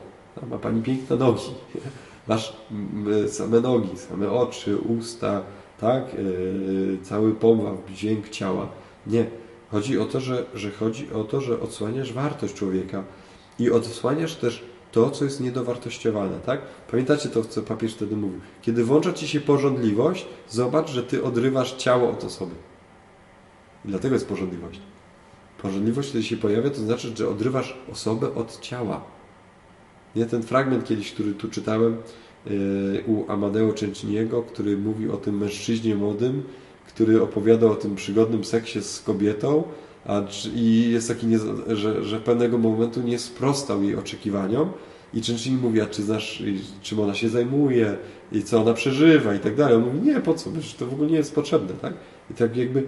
Ma 0.50 0.58
Pani 0.58 0.82
piękne 0.82 1.16
nogi. 1.16 1.52
Masz 2.28 2.58
same 3.28 3.62
nogi, 3.62 3.98
same 3.98 4.32
oczy, 4.32 4.78
usta, 4.78 5.42
tak? 5.80 6.14
Yy, 6.14 6.98
cały 7.04 7.32
pomaw, 7.32 7.76
dźwięk 7.96 8.30
ciała. 8.30 8.68
Nie 9.08 9.26
Chodzi 9.74 10.00
o 10.00 10.06
to, 10.06 10.20
że, 10.20 10.46
że 10.54 10.72
chodzi 10.72 11.14
o 11.14 11.24
to, 11.24 11.42
że 11.42 11.60
odsłaniasz 11.60 12.14
wartość 12.14 12.54
człowieka 12.54 13.04
i 13.60 13.72
odsłaniasz 13.72 14.36
też 14.36 14.64
to, 14.92 15.10
co 15.10 15.26
jest 15.26 15.42
niedowartościowane, 15.42 16.40
tak? 16.46 16.62
Pamiętacie 16.92 17.30
to, 17.30 17.44
co 17.44 17.62
papież 17.62 17.94
wtedy 17.94 18.16
mówił? 18.16 18.40
Kiedy 18.62 18.84
włącza 18.84 19.14
ci 19.14 19.28
się 19.28 19.42
porządliwość, 19.42 20.26
zobacz, 20.50 20.90
że 20.90 21.04
ty 21.04 21.24
odrywasz 21.24 21.74
ciało 21.74 22.10
od 22.10 22.24
osoby. 22.24 22.52
I 23.86 23.88
dlatego 23.88 24.16
jest 24.16 24.28
porządliwość. 24.28 24.80
Porządliwość, 25.62 26.12
kiedy 26.12 26.24
się 26.24 26.38
pojawia, 26.38 26.70
to 26.70 26.82
znaczy, 26.82 27.12
że 27.16 27.30
odrywasz 27.30 27.78
osobę 27.92 28.36
od 28.36 28.60
ciała. 28.60 29.02
Nie 30.16 30.26
ten 30.26 30.44
fragment 30.44 30.86
kiedyś, 30.86 31.12
który 31.12 31.34
tu 31.34 31.50
czytałem 31.50 31.98
yy, 32.46 33.04
u 33.08 33.32
Amadeo 33.32 33.74
Cenciniego, 33.74 34.44
który 34.44 34.78
mówi 34.78 35.10
o 35.10 35.18
tym 35.18 35.38
mężczyźnie 35.38 35.96
młodym, 35.96 36.44
który 36.88 37.22
opowiada 37.22 37.68
o 37.68 37.76
tym 37.76 37.96
przygodnym 37.96 38.44
seksie 38.44 38.82
z 38.82 39.02
kobietą 39.02 39.64
a, 40.06 40.22
i 40.56 40.92
jest 40.92 41.08
taki, 41.08 41.28
nie, 41.28 41.40
że, 41.68 42.04
że 42.04 42.20
pewnego 42.20 42.58
momentu 42.58 43.02
nie 43.02 43.20
sprostał 43.20 43.84
jej 43.84 43.96
oczekiwaniom 43.96 44.70
i 45.14 45.22
Częścini 45.22 45.58
mówi, 45.58 45.82
a 45.82 45.86
czy 45.86 46.04
znasz, 46.04 46.44
czym 46.82 47.00
ona 47.00 47.14
się 47.14 47.30
zajmuje 47.30 47.98
i 48.32 48.44
co 48.44 48.62
ona 48.62 48.74
przeżywa 48.74 49.36
i 49.36 49.40
tak 49.40 49.56
dalej. 49.56 49.76
On 49.76 49.84
mówi, 49.84 50.00
nie, 50.00 50.20
po 50.20 50.34
co, 50.34 50.50
to 50.80 50.86
w 50.86 50.94
ogóle 50.94 51.10
nie 51.10 51.18
jest 51.18 51.36
potrzebne, 51.36 51.74
tak? 51.74 51.94
I 52.32 52.34
tak 52.34 52.58
jakby 52.58 52.84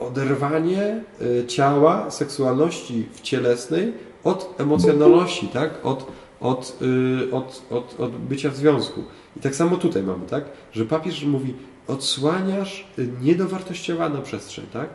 oderwanie 0.00 1.00
e, 1.42 1.46
ciała, 1.46 2.10
seksualności 2.10 3.08
w 3.12 3.20
cielesnej 3.20 3.92
od 4.24 4.54
emocjonalności, 4.60 5.48
tak? 5.48 5.86
Od, 5.86 6.06
od, 6.40 6.78
y, 6.82 7.32
od, 7.32 7.62
od, 7.70 8.00
od 8.00 8.16
bycia 8.16 8.50
w 8.50 8.56
związku. 8.56 9.04
I 9.36 9.40
tak 9.40 9.54
samo 9.54 9.76
tutaj 9.76 10.02
mamy, 10.02 10.26
tak? 10.26 10.44
Że 10.72 10.84
papież 10.84 11.24
mówi, 11.24 11.54
odsłaniasz 11.88 12.86
niedowartościowaną 13.22 14.22
przestrzeń, 14.22 14.66
tak? 14.72 14.88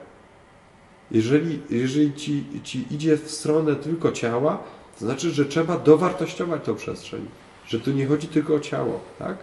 Jeżeli, 1.12 1.60
jeżeli 1.70 2.13
ci, 2.13 2.43
ci 2.63 2.86
idzie 2.91 3.17
w 3.17 3.31
stronę 3.31 3.75
tylko 3.75 4.12
ciała, 4.12 4.63
to 5.00 5.05
znaczy, 5.05 5.31
że 5.31 5.46
trzeba 5.46 5.77
dowartościować 5.77 6.63
tą 6.63 6.75
przestrzeń. 6.75 7.25
Że 7.67 7.79
tu 7.79 7.91
nie 7.91 8.05
chodzi 8.08 8.27
tylko 8.27 8.55
o 8.55 8.60
ciało, 8.60 9.00
tak? 9.20 9.38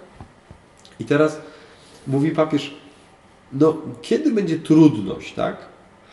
I 1.00 1.04
teraz 1.04 1.40
mówi 2.06 2.30
papież, 2.30 2.74
no 3.52 3.76
kiedy 4.02 4.30
będzie 4.30 4.58
trudność, 4.58 5.34
tak? 5.34 5.56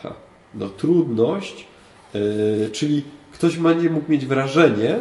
Ha, 0.02 0.14
no 0.54 0.68
trudność, 0.68 1.66
yy, 2.14 2.70
czyli 2.72 3.04
ktoś 3.32 3.56
będzie 3.56 3.90
mógł 3.90 4.12
mieć 4.12 4.26
wrażenie, 4.26 4.98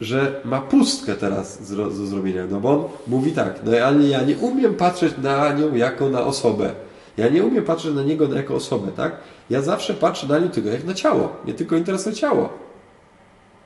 że 0.00 0.40
ma 0.44 0.60
pustkę 0.60 1.14
teraz 1.14 1.74
do 1.76 1.90
zrobienia. 1.90 2.46
No 2.50 2.60
bo 2.60 2.70
on 2.70 2.84
mówi 3.06 3.32
tak, 3.32 3.60
no 3.64 3.72
ale 3.78 4.08
ja 4.08 4.22
nie 4.22 4.36
umiem 4.36 4.74
patrzeć 4.74 5.14
na 5.22 5.52
nią 5.52 5.74
jako 5.74 6.08
na 6.10 6.24
osobę. 6.24 6.74
Ja 7.16 7.28
nie 7.28 7.44
umiem 7.44 7.64
patrzeć 7.64 7.94
na 7.94 8.02
niego 8.02 8.34
jako 8.34 8.54
osobę, 8.54 8.92
tak? 8.96 9.16
Ja 9.50 9.62
zawsze 9.62 9.94
patrzę 9.94 10.26
na 10.26 10.38
nią 10.38 10.48
tylko 10.48 10.68
jak 10.70 10.84
na 10.84 10.94
ciało. 10.94 11.36
Nie 11.44 11.54
tylko 11.54 11.76
interesuje 11.76 12.14
ciało. 12.14 12.48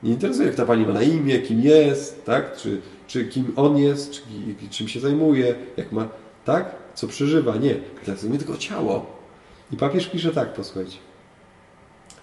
Nie 0.03 0.11
interesuje, 0.11 0.47
jak 0.47 0.55
ta 0.55 0.65
pani 0.65 0.85
ma 0.85 0.93
na 0.93 1.01
imię, 1.01 1.39
kim 1.39 1.61
jest, 1.61 2.25
tak? 2.25 2.57
Czy, 2.57 2.81
czy 3.07 3.25
kim 3.25 3.53
on 3.55 3.77
jest, 3.77 4.11
czy, 4.11 4.21
czym 4.69 4.87
się 4.87 4.99
zajmuje, 4.99 5.55
jak 5.77 5.91
ma, 5.91 6.07
tak? 6.45 6.75
Co 6.93 7.07
przeżywa. 7.07 7.55
Nie. 7.55 7.75
Mnie 8.23 8.37
tylko 8.37 8.57
ciało. 8.57 9.05
I 9.71 9.77
papież 9.77 10.07
pisze 10.07 10.31
tak, 10.31 10.53
posłuchajcie. 10.53 10.97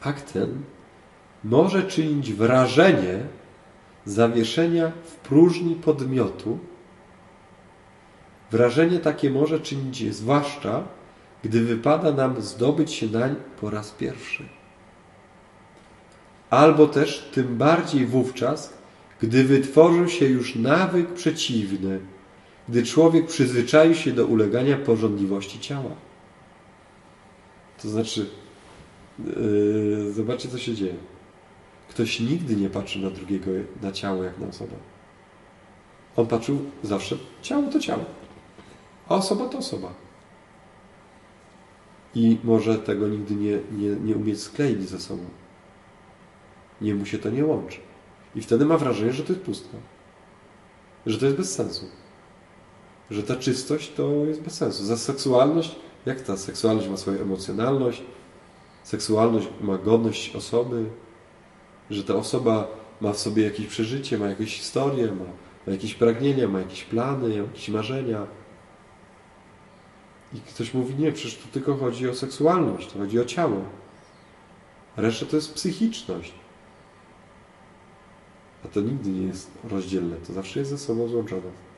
Akt 0.00 0.32
ten 0.32 0.62
może 1.44 1.82
czynić 1.82 2.32
wrażenie 2.32 3.18
zawieszenia 4.04 4.92
w 5.04 5.14
próżni 5.14 5.74
podmiotu, 5.74 6.58
wrażenie 8.50 8.98
takie 8.98 9.30
może 9.30 9.60
czynić 9.60 10.14
zwłaszcza, 10.14 10.82
gdy 11.44 11.60
wypada 11.60 12.12
nam 12.12 12.42
zdobyć 12.42 12.92
się 12.92 13.06
nań 13.06 13.36
po 13.60 13.70
raz 13.70 13.90
pierwszy. 13.90 14.44
Albo 16.50 16.86
też 16.86 17.30
tym 17.34 17.58
bardziej 17.58 18.06
wówczas, 18.06 18.74
gdy 19.20 19.44
wytworzył 19.44 20.08
się 20.08 20.26
już 20.26 20.56
nawyk 20.56 21.12
przeciwny, 21.12 22.00
gdy 22.70 22.82
człowiek 22.82 23.26
przyzwyczaił 23.26 23.94
się 23.94 24.12
do 24.12 24.26
ulegania 24.26 24.76
porządliwości 24.76 25.60
ciała. 25.60 25.90
To 27.82 27.88
znaczy, 27.88 28.30
yy, 29.18 30.12
zobaczcie, 30.12 30.48
co 30.48 30.58
się 30.58 30.74
dzieje. 30.74 30.94
Ktoś 31.88 32.20
nigdy 32.20 32.56
nie 32.56 32.70
patrzy 32.70 32.98
na 32.98 33.10
drugiego, 33.10 33.50
na 33.82 33.92
ciało 33.92 34.24
jak 34.24 34.38
na 34.38 34.46
osobę. 34.46 34.72
On 36.16 36.26
patrzył 36.26 36.58
zawsze, 36.82 37.16
ciało 37.42 37.70
to 37.70 37.80
ciało, 37.80 38.04
a 39.08 39.14
osoba 39.14 39.48
to 39.48 39.58
osoba. 39.58 39.94
I 42.14 42.38
może 42.44 42.78
tego 42.78 43.08
nigdy 43.08 43.34
nie, 43.34 43.58
nie, 43.72 43.88
nie 43.88 44.16
umieć 44.16 44.40
skleić 44.40 44.88
ze 44.88 45.00
sobą. 45.00 45.24
niemu 46.80 47.06
się 47.06 47.18
to 47.18 47.30
nie 47.30 47.44
łączy. 47.44 47.78
I 48.34 48.40
wtedy 48.42 48.64
ma 48.64 48.78
wrażenie, 48.78 49.12
że 49.12 49.22
to 49.22 49.32
jest 49.32 49.44
pustka. 49.44 49.76
Że 51.06 51.18
to 51.18 51.24
jest 51.26 51.36
bez 51.36 51.54
sensu. 51.54 51.99
Że 53.10 53.22
ta 53.22 53.36
czystość 53.36 53.92
to 53.92 54.24
jest 54.24 54.42
bez 54.42 54.54
sensu. 54.54 54.84
Za 54.84 54.96
seksualność, 54.96 55.76
jak 56.06 56.20
ta 56.20 56.36
seksualność 56.36 56.88
ma 56.88 56.96
swoją 56.96 57.20
emocjonalność, 57.20 58.02
seksualność 58.82 59.48
ma 59.60 59.78
godność 59.78 60.36
osoby, 60.36 60.84
że 61.90 62.04
ta 62.04 62.14
osoba 62.14 62.68
ma 63.00 63.12
w 63.12 63.18
sobie 63.18 63.42
jakieś 63.42 63.66
przeżycie, 63.66 64.18
ma 64.18 64.28
jakieś 64.28 64.56
historię, 64.58 65.06
ma, 65.06 65.24
ma 65.66 65.72
jakieś 65.72 65.94
pragnienia, 65.94 66.48
ma 66.48 66.58
jakieś 66.58 66.84
plany, 66.84 67.34
jakieś 67.34 67.68
marzenia. 67.68 68.26
I 70.34 70.40
ktoś 70.40 70.74
mówi, 70.74 70.94
nie, 70.94 71.12
przecież 71.12 71.36
tu 71.36 71.48
tylko 71.48 71.76
chodzi 71.76 72.08
o 72.08 72.14
seksualność, 72.14 72.92
to 72.92 72.98
chodzi 72.98 73.20
o 73.20 73.24
ciało. 73.24 73.62
Reszta 74.96 75.26
to 75.26 75.36
jest 75.36 75.54
psychiczność. 75.54 76.34
A 78.64 78.68
to 78.68 78.80
nigdy 78.80 79.10
nie 79.10 79.26
jest 79.26 79.50
rozdzielne, 79.70 80.16
to 80.16 80.32
zawsze 80.32 80.58
jest 80.58 80.70
ze 80.70 80.78
sobą 80.78 81.08
złączone. 81.08 81.69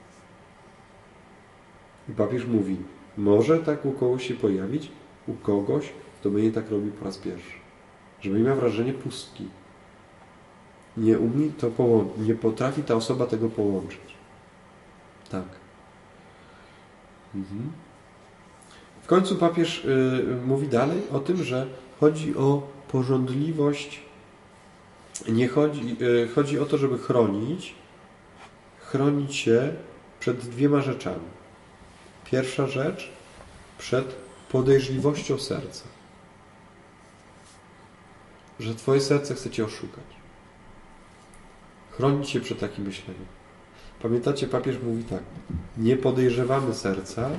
I 2.09 2.12
papież 2.12 2.47
mówi, 2.47 2.76
może 3.16 3.59
tak 3.59 3.85
u 3.85 3.92
kogoś 3.92 4.28
się 4.28 4.35
pojawić, 4.35 4.92
u 5.26 5.35
kogoś, 5.35 5.92
kto 6.21 6.30
będzie 6.30 6.52
tak 6.52 6.71
robi 6.71 6.90
po 6.90 7.04
raz 7.04 7.18
pierwszy. 7.18 7.52
Żeby 8.21 8.38
miał 8.38 8.56
wrażenie 8.56 8.92
pustki. 8.92 9.49
Nie 10.97 11.18
umie 11.18 11.50
to 11.59 11.71
połączyć, 11.71 12.26
nie 12.26 12.35
potrafi 12.35 12.82
ta 12.82 12.94
osoba 12.94 13.26
tego 13.26 13.49
połączyć. 13.49 14.00
Tak. 15.30 15.44
Mhm. 17.35 17.73
W 19.02 19.06
końcu 19.06 19.37
papież 19.37 19.85
y, 19.85 20.47
mówi 20.47 20.68
dalej 20.68 21.02
o 21.12 21.18
tym, 21.18 21.44
że 21.44 21.66
chodzi 22.00 22.37
o 22.37 22.62
porządliwość. 22.88 24.02
Nie 25.28 25.49
chodzi, 25.49 25.97
y, 26.02 26.28
chodzi 26.35 26.59
o 26.59 26.66
to, 26.66 26.78
żeby 26.78 26.99
chronić, 26.99 27.75
chronić 28.80 29.37
się 29.37 29.75
przed 30.21 30.37
dwiema 30.38 30.80
rzeczami. 30.80 31.42
Pierwsza 32.33 32.67
rzecz 32.67 33.09
przed 33.79 34.15
podejrzliwością 34.53 35.39
serca. 35.39 35.85
Że 38.61 38.75
Twoje 38.75 39.01
serce 39.01 39.35
chce 39.35 39.51
Cię 39.51 39.65
oszukać. 39.65 40.05
Chronić 41.91 42.31
się 42.31 42.41
przed 42.41 42.59
takim 42.61 42.85
myśleniem. 42.85 43.25
Pamiętacie, 44.03 44.47
papież 44.47 44.77
mówi 44.83 45.05
tak: 45.05 45.23
Nie 45.79 45.97
podejrzewamy 45.97 46.75
serca, 46.75 47.31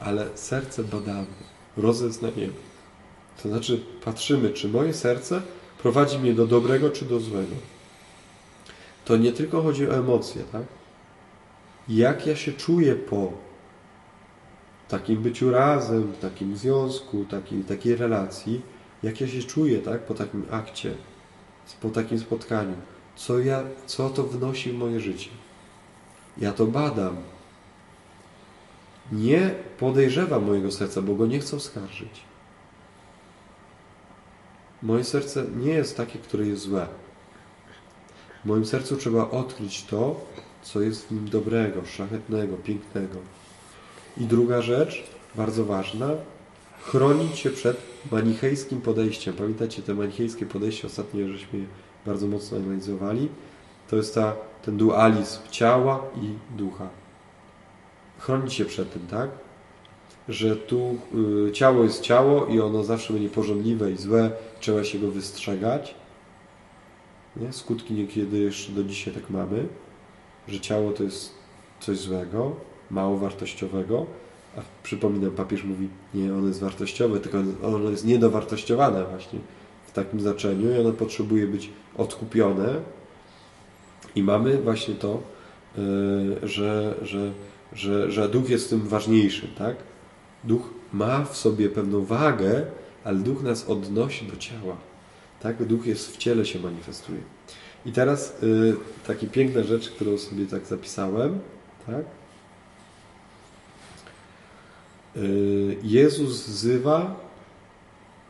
ale 0.00 0.26
serce 0.34 0.84
badamy, 0.84 1.26
rozeznajemy. 1.76 2.52
To 3.42 3.48
znaczy, 3.48 3.80
patrzymy, 4.04 4.50
czy 4.50 4.68
moje 4.68 4.94
serce 4.94 5.42
prowadzi 5.78 6.18
mnie 6.18 6.34
do 6.34 6.46
dobrego, 6.46 6.90
czy 6.90 7.04
do 7.04 7.20
złego. 7.20 7.56
To 9.04 9.16
nie 9.16 9.32
tylko 9.32 9.62
chodzi 9.62 9.88
o 9.88 9.94
emocje, 9.94 10.42
tak? 10.52 10.62
Jak 11.88 12.26
ja 12.26 12.36
się 12.36 12.52
czuję 12.52 12.94
po 12.94 13.49
takim 14.90 15.22
byciu 15.22 15.50
razem, 15.50 16.12
takim 16.20 16.56
związku, 16.56 17.24
takiej, 17.24 17.64
takiej 17.64 17.96
relacji, 17.96 18.62
jak 19.02 19.20
ja 19.20 19.28
się 19.28 19.42
czuję, 19.42 19.78
tak? 19.78 20.00
Po 20.00 20.14
takim 20.14 20.46
akcie, 20.50 20.94
po 21.80 21.90
takim 21.90 22.18
spotkaniu. 22.18 22.74
Co, 23.16 23.38
ja, 23.38 23.62
co 23.86 24.10
to 24.10 24.22
wnosi 24.22 24.72
w 24.72 24.74
moje 24.74 25.00
życie? 25.00 25.30
Ja 26.38 26.52
to 26.52 26.66
badam, 26.66 27.16
nie 29.12 29.54
podejrzewam 29.78 30.44
mojego 30.44 30.72
serca, 30.72 31.02
bo 31.02 31.14
go 31.14 31.26
nie 31.26 31.38
chcę 31.38 31.56
oskarżyć. 31.56 32.20
Moje 34.82 35.04
serce 35.04 35.44
nie 35.56 35.72
jest 35.72 35.96
takie, 35.96 36.18
które 36.18 36.46
jest 36.46 36.62
złe. 36.62 36.86
W 38.44 38.48
moim 38.48 38.66
sercu 38.66 38.96
trzeba 38.96 39.30
odkryć 39.30 39.84
to, 39.84 40.20
co 40.62 40.80
jest 40.80 41.06
w 41.06 41.10
nim 41.10 41.30
dobrego, 41.30 41.84
szlachetnego, 41.84 42.56
pięknego. 42.56 43.16
I 44.20 44.24
druga 44.24 44.62
rzecz, 44.62 45.04
bardzo 45.34 45.64
ważna, 45.64 46.08
chronić 46.82 47.38
się 47.38 47.50
przed 47.50 47.76
manichejskim 48.12 48.80
podejściem. 48.80 49.34
Pamiętacie 49.34 49.82
te 49.82 49.94
manichejskie 49.94 50.46
podejście, 50.46 50.86
ostatnio 50.86 51.28
żeśmy 51.28 51.64
bardzo 52.06 52.26
mocno 52.26 52.58
analizowali. 52.58 53.28
To 53.90 53.96
jest 53.96 54.14
ta, 54.14 54.32
ten 54.62 54.76
dualizm 54.76 55.38
ciała 55.50 56.02
i 56.22 56.56
ducha 56.58 56.88
chronić 58.20 58.54
się 58.54 58.64
przed 58.64 58.92
tym, 58.92 59.06
tak? 59.06 59.30
Że 60.28 60.56
tu 60.56 60.98
y, 61.48 61.52
ciało 61.52 61.84
jest 61.84 62.00
ciało 62.00 62.46
i 62.46 62.60
ono 62.60 62.84
zawsze 62.84 63.12
będzie 63.12 63.28
porządliwe 63.28 63.90
i 63.90 63.96
złe, 63.96 64.30
trzeba 64.60 64.84
się 64.84 64.98
go 64.98 65.10
wystrzegać. 65.10 65.94
Nie? 67.36 67.52
Skutki 67.52 67.94
niekiedy 67.94 68.38
jeszcze 68.38 68.72
do 68.72 68.84
dzisiaj 68.84 69.14
tak 69.14 69.30
mamy, 69.30 69.68
że 70.48 70.60
ciało 70.60 70.92
to 70.92 71.02
jest 71.02 71.34
coś 71.80 71.98
złego, 71.98 72.56
mało 72.90 73.18
wartościowego, 73.18 74.06
a 74.56 74.60
przypominam, 74.82 75.30
papież 75.30 75.64
mówi, 75.64 75.88
nie, 76.14 76.34
ono 76.34 76.46
jest 76.46 76.60
wartościowe, 76.60 77.20
tylko 77.20 77.38
ono 77.62 77.90
jest 77.90 78.04
niedowartościowane 78.04 79.04
właśnie 79.04 79.38
w 79.86 79.92
takim 79.92 80.20
znaczeniu 80.20 80.74
i 80.74 80.78
ono 80.78 80.92
potrzebuje 80.92 81.46
być 81.46 81.70
odkupione. 81.96 82.74
I 84.14 84.22
mamy 84.22 84.58
właśnie 84.58 84.94
to, 84.94 85.22
y, 86.42 86.48
że, 86.48 86.94
że 87.02 87.32
że, 87.72 88.10
że 88.10 88.28
duch 88.28 88.50
jest 88.50 88.70
tym 88.70 88.80
ważniejszy, 88.80 89.48
tak? 89.58 89.76
Duch 90.44 90.70
ma 90.92 91.24
w 91.24 91.36
sobie 91.36 91.68
pewną 91.68 92.04
wagę, 92.04 92.66
ale 93.04 93.18
duch 93.18 93.42
nas 93.42 93.68
odnosi 93.68 94.26
do 94.26 94.36
ciała. 94.36 94.76
Tak? 95.40 95.64
Duch 95.64 95.86
jest 95.86 96.12
w 96.12 96.16
ciele 96.16 96.46
się 96.46 96.60
manifestuje. 96.60 97.20
I 97.86 97.92
teraz 97.92 98.42
y, 98.42 98.76
taka 99.06 99.26
piękna 99.26 99.62
rzecz, 99.62 99.90
którą 99.90 100.18
sobie 100.18 100.46
tak 100.46 100.66
zapisałem, 100.66 101.38
tak? 101.86 102.04
Y, 105.16 105.78
Jezus 105.82 106.48
wzywa, 106.48 107.16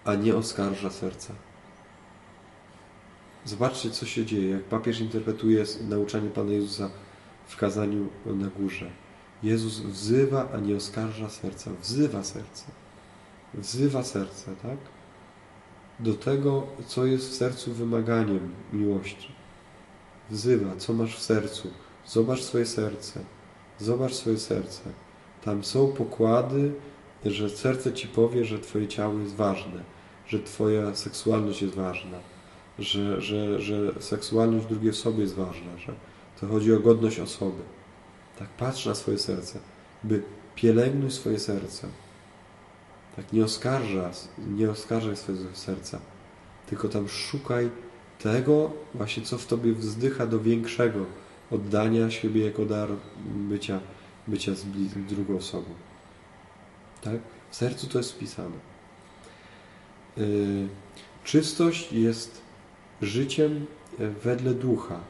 a 0.04 0.14
nie 0.14 0.36
oskarża 0.36 0.90
serca. 0.90 1.34
Zobaczcie, 3.44 3.90
co 3.90 4.06
się 4.06 4.26
dzieje, 4.26 4.50
jak 4.50 4.62
papież 4.62 5.00
interpretuje 5.00 5.64
nauczanie 5.88 6.30
Pana 6.30 6.52
Jezusa 6.52 6.90
w 7.46 7.56
kazaniu 7.56 8.08
na 8.26 8.46
górze. 8.46 8.90
Jezus 9.42 9.80
wzywa, 9.80 10.48
a 10.54 10.58
nie 10.58 10.76
oskarża 10.76 11.28
serca. 11.28 11.70
Wzywa 11.82 12.24
serce. 12.24 12.64
Wzywa 13.54 14.02
serce, 14.02 14.56
tak? 14.62 14.78
Do 16.00 16.14
tego, 16.14 16.66
co 16.86 17.06
jest 17.06 17.30
w 17.30 17.34
sercu 17.34 17.72
wymaganiem 17.72 18.54
miłości. 18.72 19.32
Wzywa, 20.30 20.76
co 20.76 20.92
masz 20.92 21.16
w 21.16 21.22
sercu. 21.22 21.70
Zobacz 22.06 22.42
swoje 22.42 22.66
serce. 22.66 23.20
Zobacz 23.78 24.14
swoje 24.14 24.38
serce. 24.38 24.82
Tam 25.44 25.64
są 25.64 25.88
pokłady, 25.92 26.72
że 27.24 27.50
serce 27.50 27.92
ci 27.92 28.08
powie, 28.08 28.44
że 28.44 28.58
twoje 28.58 28.88
ciało 28.88 29.18
jest 29.18 29.34
ważne, 29.34 29.82
że 30.26 30.40
twoja 30.42 30.94
seksualność 30.94 31.62
jest 31.62 31.74
ważna, 31.74 32.18
że, 32.78 33.20
że, 33.20 33.60
że 33.60 33.92
seksualność 34.00 34.66
drugiej 34.66 34.90
osoby 34.90 35.22
jest 35.22 35.34
ważna, 35.34 35.78
że 35.78 35.92
to 36.40 36.46
chodzi 36.46 36.74
o 36.74 36.80
godność 36.80 37.18
osoby. 37.18 37.62
Tak, 38.38 38.48
patrz 38.48 38.86
na 38.86 38.94
swoje 38.94 39.18
serce, 39.18 39.58
by 40.04 40.22
pielęgnuj 40.54 41.10
swoje 41.10 41.38
serce. 41.38 41.88
Tak, 43.16 43.32
nie 43.32 43.44
oskarżaj, 43.44 44.12
nie 44.38 44.70
oskarżaj 44.70 45.16
swojego 45.16 45.44
serca, 45.54 45.98
tylko 46.66 46.88
tam 46.88 47.08
szukaj 47.08 47.70
tego 48.18 48.70
właśnie, 48.94 49.22
co 49.22 49.38
w 49.38 49.46
tobie 49.46 49.72
wzdycha 49.72 50.26
do 50.26 50.40
większego 50.40 51.06
oddania 51.50 52.10
siebie 52.10 52.44
jako 52.44 52.64
dar 52.64 52.88
bycia, 53.24 53.80
bycia 54.30 54.54
z 54.54 54.64
drugą 55.08 55.36
osobą. 55.36 55.68
Tak? 57.02 57.18
W 57.50 57.56
sercu 57.56 57.86
to 57.86 57.98
jest 57.98 58.12
wpisane. 58.12 58.56
Yy, 60.16 60.68
czystość 61.24 61.92
jest 61.92 62.40
życiem 63.02 63.66
wedle 64.24 64.54
ducha. 64.54 65.00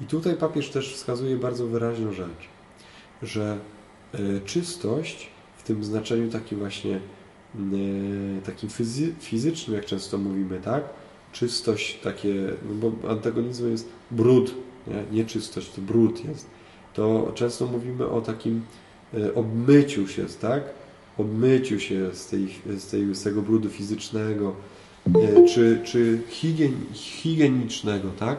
I 0.00 0.04
tutaj 0.04 0.34
papież 0.34 0.68
też 0.68 0.94
wskazuje 0.94 1.36
bardzo 1.36 1.66
wyraźną 1.66 2.12
rzecz 2.12 2.48
że 3.22 3.58
e, 4.14 4.18
czystość 4.44 5.28
w 5.56 5.62
tym 5.62 5.84
znaczeniu 5.84 6.30
takim 6.30 6.58
właśnie 6.58 6.96
e, 6.96 7.60
takim 8.46 8.70
fizy 8.70 9.14
fizycznym, 9.20 9.76
jak 9.76 9.86
często 9.86 10.18
mówimy, 10.18 10.60
tak? 10.60 10.84
Czystość 11.32 11.98
takie, 12.02 12.34
no 12.68 12.90
bo 12.90 13.10
antagonizm 13.10 13.70
jest 13.70 13.88
brud, 14.10 14.54
nie? 14.86 15.18
nieczystość, 15.18 15.70
to 15.70 15.80
brud 15.80 16.24
jest. 16.24 16.46
To 16.94 17.32
często 17.34 17.66
mówimy 17.66 18.06
o 18.08 18.20
takim 18.20 18.62
e, 19.14 19.34
obmyciu 19.34 20.08
się, 20.08 20.26
tak? 20.40 20.62
Obmyciu 21.18 21.80
się 21.80 22.14
z, 22.14 22.26
tej, 22.26 22.48
z, 22.78 22.86
tej, 22.86 23.14
z 23.14 23.22
tego 23.22 23.42
brudu 23.42 23.68
fizycznego, 23.68 24.54
czy, 25.54 25.80
czy 25.84 26.20
higien, 26.28 26.72
higienicznego, 26.92 28.08
tak? 28.18 28.38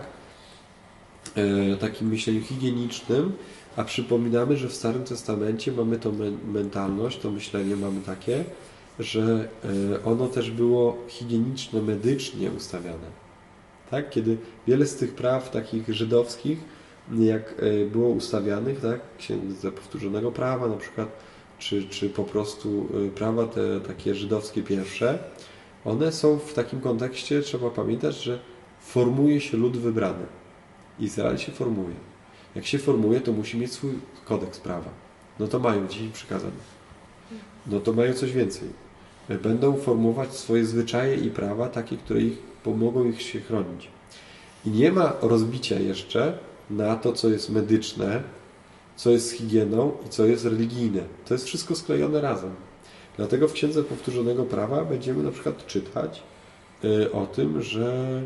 Takim 1.79 2.07
myśleniu 2.07 2.41
higienicznym, 2.41 3.31
a 3.75 3.83
przypominamy, 3.83 4.57
że 4.57 4.69
w 4.69 4.73
Starym 4.73 5.03
Testamencie 5.03 5.71
mamy 5.71 5.99
tą 5.99 6.13
mentalność, 6.53 7.19
to 7.19 7.31
myślenie 7.31 7.75
mamy 7.75 8.01
takie, 8.01 8.43
że 8.99 9.49
e, 9.93 10.03
ono 10.03 10.27
też 10.27 10.51
było 10.51 10.97
higieniczne, 11.07 11.81
medycznie 11.81 12.51
ustawiane. 12.51 13.21
tak? 13.91 14.09
kiedy 14.09 14.37
wiele 14.67 14.85
z 14.85 14.95
tych 14.95 15.15
praw 15.15 15.51
takich 15.51 15.93
żydowskich, 15.93 16.59
jak 17.19 17.55
e, 17.59 17.85
było 17.85 18.09
ustawianych, 18.09 18.81
tak? 18.81 18.99
księdza 19.17 19.71
powtórzonego 19.71 20.31
prawa 20.31 20.67
na 20.67 20.77
przykład, 20.77 21.09
czy, 21.59 21.89
czy 21.89 22.09
po 22.09 22.23
prostu 22.23 22.87
e, 23.07 23.09
prawa 23.09 23.47
te 23.47 23.79
takie 23.79 24.15
żydowskie 24.15 24.63
pierwsze, 24.63 25.19
one 25.85 26.11
są 26.11 26.39
w 26.39 26.53
takim 26.53 26.81
kontekście, 26.81 27.41
trzeba 27.41 27.69
pamiętać, 27.69 28.23
że 28.23 28.39
formuje 28.79 29.41
się 29.41 29.57
lud 29.57 29.77
wybrany. 29.77 30.25
Izrael 30.99 31.37
się 31.37 31.51
formuje. 31.51 31.95
Jak 32.55 32.65
się 32.65 32.77
formuje, 32.77 33.21
to 33.21 33.31
musi 33.31 33.57
mieć 33.57 33.71
swój 33.71 33.91
kodeks 34.25 34.59
prawa. 34.59 34.89
No 35.39 35.47
to 35.47 35.59
mają 35.59 35.87
dziś 35.87 36.11
przykazane. 36.11 36.51
No 37.67 37.79
to 37.79 37.93
mają 37.93 38.13
coś 38.13 38.31
więcej. 38.31 38.69
Będą 39.43 39.77
formułować 39.77 40.33
swoje 40.33 40.65
zwyczaje 40.65 41.15
i 41.15 41.29
prawa, 41.29 41.69
takie, 41.69 41.97
które 41.97 42.21
ich 42.21 42.37
pomogą 42.63 43.05
ich 43.05 43.21
się 43.21 43.39
chronić. 43.39 43.87
I 44.65 44.69
nie 44.69 44.91
ma 44.91 45.13
rozbicia 45.21 45.79
jeszcze 45.79 46.37
na 46.69 46.95
to, 46.95 47.13
co 47.13 47.29
jest 47.29 47.49
medyczne, 47.49 48.23
co 48.95 49.09
jest 49.09 49.31
higieną 49.31 49.91
i 50.05 50.09
co 50.09 50.25
jest 50.25 50.45
religijne. 50.45 51.01
To 51.25 51.33
jest 51.33 51.45
wszystko 51.45 51.75
sklejone 51.75 52.21
razem. 52.21 52.51
Dlatego 53.17 53.47
w 53.47 53.53
Księdze 53.53 53.83
Powtórzonego 53.83 54.43
Prawa 54.43 54.85
będziemy 54.85 55.23
na 55.23 55.31
przykład 55.31 55.65
czytać 55.67 56.23
y, 56.83 57.11
o 57.11 57.25
tym, 57.25 57.61
że, 57.61 58.21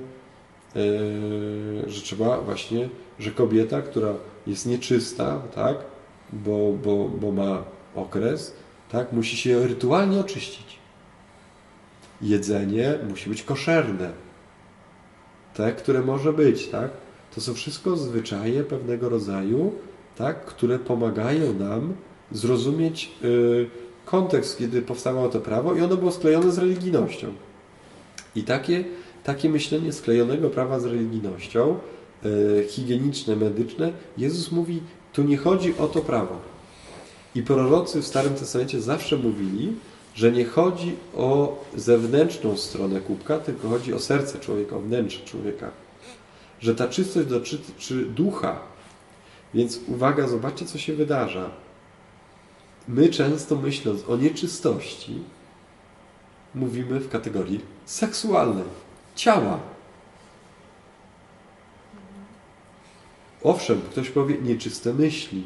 y, 0.75 1.83
że 1.87 2.01
trzeba 2.01 2.41
właśnie, 2.41 2.89
że 3.19 3.31
kobieta, 3.31 3.81
która 3.81 4.13
jest 4.47 4.65
nieczysta, 4.65 5.41
tak, 5.55 5.77
bo, 6.33 6.73
bo, 6.83 7.09
bo 7.09 7.31
ma 7.31 7.63
okres, 7.95 8.53
tak, 8.91 9.11
musi 9.11 9.37
się 9.37 9.67
rytualnie 9.67 10.19
oczyścić. 10.19 10.79
Jedzenie 12.21 12.93
musi 13.09 13.29
być 13.29 13.43
koszerne. 13.43 14.11
Te, 15.53 15.71
które 15.71 16.01
może 16.01 16.33
być, 16.33 16.67
tak? 16.67 16.91
To 17.35 17.41
są 17.41 17.53
wszystko 17.53 17.97
zwyczaje 17.97 18.63
pewnego 18.63 19.09
rodzaju, 19.09 19.71
tak, 20.17 20.45
które 20.45 20.79
pomagają 20.79 21.53
nam 21.53 21.93
zrozumieć 22.31 23.11
y, 23.23 23.69
kontekst, 24.05 24.57
kiedy 24.57 24.81
powstawało 24.81 25.29
to 25.29 25.39
prawo 25.39 25.75
i 25.75 25.81
ono 25.81 25.97
było 25.97 26.11
sklejone 26.11 26.51
z 26.51 26.57
religijnością. 26.57 27.27
I 28.35 28.43
takie, 28.43 28.83
takie 29.23 29.49
myślenie 29.49 29.93
sklejonego 29.93 30.49
prawa 30.49 30.79
z 30.79 30.85
religijnością, 30.85 31.77
y, 32.25 32.65
higieniczne, 32.69 33.35
medyczne, 33.35 33.91
Jezus 34.17 34.51
mówi, 34.51 34.81
tu 35.13 35.23
nie 35.23 35.37
chodzi 35.37 35.77
o 35.77 35.87
to 35.87 36.01
prawo. 36.01 36.39
I 37.35 37.41
prorocy 37.41 38.01
w 38.01 38.07
Starym 38.07 38.33
Testamencie 38.33 38.81
zawsze 38.81 39.17
mówili, 39.17 39.73
że 40.15 40.31
nie 40.31 40.45
chodzi 40.45 40.95
o 41.15 41.63
zewnętrzną 41.75 42.57
stronę 42.57 43.01
kubka, 43.01 43.39
tylko 43.39 43.69
chodzi 43.69 43.93
o 43.93 43.99
serce 43.99 44.39
człowieka, 44.39 44.75
o 44.75 44.79
wnętrze 44.79 45.25
człowieka. 45.25 45.84
Że 46.65 46.75
ta 46.75 46.87
czystość 46.87 47.27
dotyczy 47.27 48.05
ducha. 48.05 48.59
Więc 49.53 49.79
uwaga, 49.87 50.27
zobaczcie, 50.27 50.65
co 50.65 50.77
się 50.77 50.93
wydarza. 50.93 51.49
My 52.87 53.09
często 53.09 53.55
myśląc 53.55 54.09
o 54.09 54.17
nieczystości, 54.17 55.21
mówimy 56.55 56.99
w 56.99 57.09
kategorii 57.09 57.59
seksualnej, 57.85 58.63
ciała. 59.15 59.59
Owszem, 63.43 63.81
ktoś 63.91 64.09
powie 64.09 64.37
nieczyste 64.41 64.93
myśli. 64.93 65.43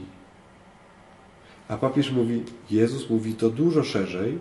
A 1.68 1.78
papież 1.78 2.12
mówi, 2.12 2.44
Jezus 2.72 3.10
mówi 3.10 3.34
to 3.34 3.50
dużo 3.50 3.84
szerzej. 3.84 4.38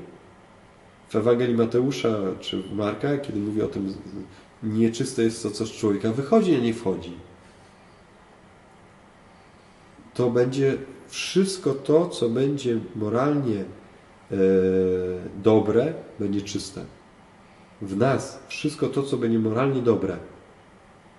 W 1.08 1.16
Ewangelii 1.16 1.56
Mateusza 1.56 2.08
czy 2.40 2.62
Marka, 2.72 3.18
kiedy 3.18 3.40
mówi 3.40 3.62
o 3.62 3.66
tym, 3.66 3.94
nieczyste 4.62 5.22
jest 5.22 5.42
to, 5.42 5.50
co 5.50 5.66
z 5.66 5.72
człowieka 5.72 6.12
wychodzi, 6.12 6.54
a 6.54 6.58
nie 6.58 6.74
wchodzi. 6.74 7.12
To 10.14 10.30
będzie 10.30 10.78
wszystko 11.08 11.74
to, 11.74 12.08
co 12.08 12.28
będzie 12.28 12.78
moralnie 12.96 13.60
e, 13.60 14.36
dobre, 15.42 15.94
będzie 16.18 16.42
czyste. 16.42 16.84
W 17.82 17.96
nas 17.96 18.38
wszystko 18.48 18.86
to, 18.86 19.02
co 19.02 19.16
będzie 19.16 19.38
moralnie 19.38 19.82
dobre, 19.82 20.16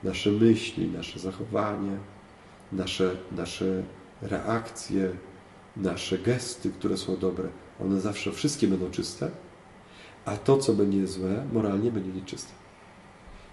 nasze 0.04 0.32
myśli, 0.32 0.88
nasze 0.88 1.20
zachowanie, 1.20 1.98
nasze, 2.72 3.16
nasze 3.32 3.84
reakcje, 4.22 5.12
nasze 5.78 6.18
gesty, 6.18 6.70
które 6.70 6.98
są 6.98 7.18
dobre, 7.18 7.50
one 7.82 8.02
zawsze 8.02 8.32
wszystkie 8.32 8.68
będą 8.68 8.92
czyste, 8.92 9.32
a 10.26 10.38
to, 10.38 10.58
co 10.58 10.74
będzie 10.74 11.08
złe, 11.08 11.46
moralnie 11.54 11.92
będzie 11.92 12.12
nieczyste. 12.12 12.59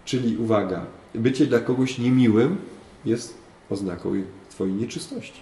Czyli 0.07 0.37
uwaga, 0.37 0.87
bycie 1.15 1.47
dla 1.47 1.61
kogoś 1.61 1.99
niemiłym 1.99 2.59
jest 3.05 3.39
oznaką 3.71 4.13
Twojej 4.51 4.75
nieczystości. 4.75 5.41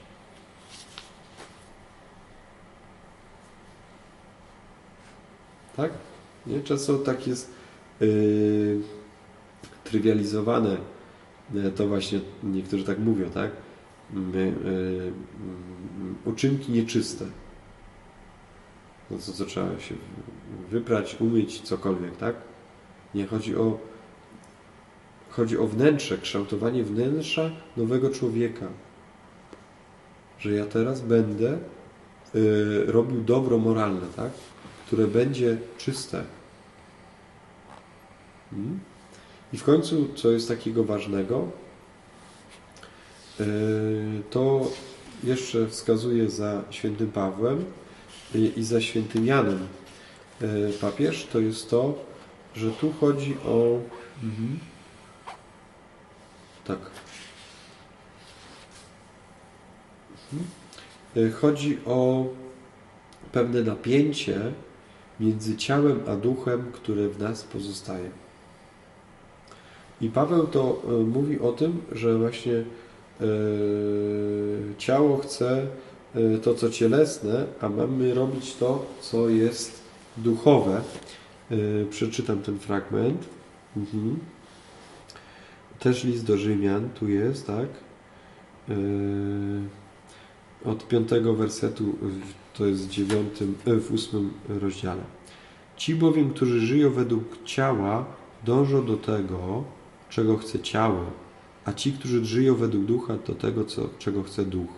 Tak? 5.77 5.93
Nie? 6.47 6.61
Często 6.61 6.99
tak 6.99 7.27
jest 7.27 7.51
yy, 8.01 8.81
trywializowane. 9.85 10.77
To 11.77 11.89
właśnie 11.89 12.21
niektórzy 12.43 12.85
tak 12.85 12.99
mówią, 12.99 13.31
tak? 13.31 13.51
My, 14.13 14.55
yy, 14.65 15.13
uczynki 16.25 16.73
nieczyste. 16.73 17.25
No 19.11 19.19
to 19.19 19.33
co 19.33 19.45
trzeba 19.45 19.81
się 19.81 19.95
wyprać, 20.71 21.17
umyć, 21.21 21.61
cokolwiek, 21.61 22.17
tak? 22.17 22.35
Nie 23.15 23.27
chodzi 23.27 23.57
o 23.57 23.94
chodzi 25.37 25.59
o 25.59 25.67
wnętrze, 25.67 26.19
kształtowanie 26.19 26.85
wnętrza 26.85 27.51
nowego 27.77 28.11
człowieka. 28.11 28.67
Że 30.39 30.53
ja 30.53 30.67
teraz 30.67 31.01
będę 31.01 31.59
yy, 32.35 32.85
robił 32.87 33.23
dobro 33.23 33.59
moralne, 33.59 34.07
tak? 34.17 34.31
które 34.87 35.07
będzie 35.07 35.59
czyste. 35.79 36.25
Hmm? 38.51 38.81
I 39.53 39.57
w 39.57 39.65
końcu, 39.65 40.09
co 40.15 40.31
jest 40.31 40.49
takiego 40.49 40.85
ważnego, 40.85 41.49
yy, 43.41 43.47
to 44.31 44.71
jeszcze 45.25 45.69
wskazuje 45.69 46.31
za 46.31 46.63
świętym 46.71 47.13
Pawłem 47.13 47.65
i 48.57 48.65
za 48.65 48.81
świętym 48.81 49.27
Janem 49.27 49.67
yy, 50.41 50.73
papież, 50.81 51.27
to 51.33 51.41
jest 51.41 51.71
to, 51.71 51.95
że 52.55 52.71
tu 52.71 52.93
chodzi 53.01 53.37
o. 53.47 53.79
Mhm. 54.23 54.59
Tak. 56.65 56.79
Mhm. 60.33 60.49
Yy, 61.15 61.33
chodzi 61.33 61.79
o 61.87 62.27
pewne 63.33 63.63
napięcie 63.63 64.53
między 65.21 65.57
ciałem 65.57 66.01
a 66.09 66.17
duchem, 66.17 66.73
które 66.73 67.09
w 67.09 67.19
nas 67.19 67.43
pozostaje. 67.43 68.11
I 70.01 70.11
Paweł 70.11 70.47
to 70.47 70.83
e, 70.89 70.93
mówi 70.93 71.41
o 71.41 71.53
tym, 71.53 71.83
że 71.93 72.19
właśnie 72.19 72.55
e, 72.55 72.65
ciało 74.79 75.17
chce 75.19 75.67
e, 76.15 76.39
to, 76.39 76.55
co 76.55 76.71
cielesne, 76.71 77.47
a 77.61 77.69
mamy 77.69 78.15
robić 78.15 78.55
to, 78.55 78.87
co 79.01 79.29
jest 79.29 79.83
duchowe. 80.17 80.81
Przeczytam 81.91 82.43
ten 82.43 82.59
fragment. 82.59 83.25
Mhm. 83.77 84.19
Też 85.79 86.05
list 86.05 86.27
do 86.27 86.37
Rzymian, 86.37 86.89
tu 86.91 87.09
jest, 87.09 87.47
tak? 87.47 87.69
Od 90.65 90.89
piątego 90.89 91.35
wersetu 91.35 91.85
to 92.55 92.67
jest 92.67 92.87
w 92.87 92.91
dziewiątym, 92.91 93.55
e, 93.67 93.77
w 93.77 93.93
ósmym 93.93 94.33
rozdziale. 94.49 95.03
Ci 95.77 95.95
bowiem, 95.95 96.31
którzy 96.31 96.61
żyją 96.61 96.91
według 96.91 97.45
ciała, 97.45 98.05
dążą 98.45 98.87
do 98.87 98.97
tego, 98.97 99.65
czego 100.09 100.37
chce 100.37 100.61
ciało, 100.61 101.05
a 101.65 101.73
ci, 101.73 101.93
którzy 101.93 102.25
żyją 102.25 102.55
według 102.55 102.85
ducha, 102.85 103.17
do 103.27 103.35
tego, 103.35 103.65
co, 103.65 103.89
czego 103.99 104.23
chce 104.23 104.45
duch. 104.45 104.71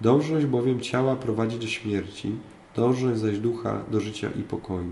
Dążność 0.00 0.46
bowiem 0.46 0.80
ciała 0.80 1.16
prowadzi 1.16 1.58
do 1.58 1.66
śmierci, 1.66 2.32
dążność 2.76 3.20
zaś 3.20 3.38
ducha 3.38 3.84
do 3.90 4.00
życia 4.00 4.30
i 4.40 4.42
pokoju. 4.42 4.90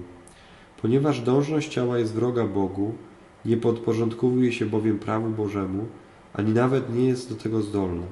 Ponieważ 0.82 1.20
dążność 1.20 1.68
ciała 1.68 1.98
jest 1.98 2.14
wroga 2.14 2.44
Bogu, 2.44 2.94
nie 3.44 3.56
podporządkowuje 3.56 4.52
się 4.52 4.66
bowiem 4.66 4.98
prawu 4.98 5.30
Bożemu, 5.30 5.86
ani 6.32 6.52
nawet 6.52 6.94
nie 6.94 7.08
jest 7.08 7.28
do 7.28 7.34
tego 7.34 7.62
zdolna. 7.62 8.06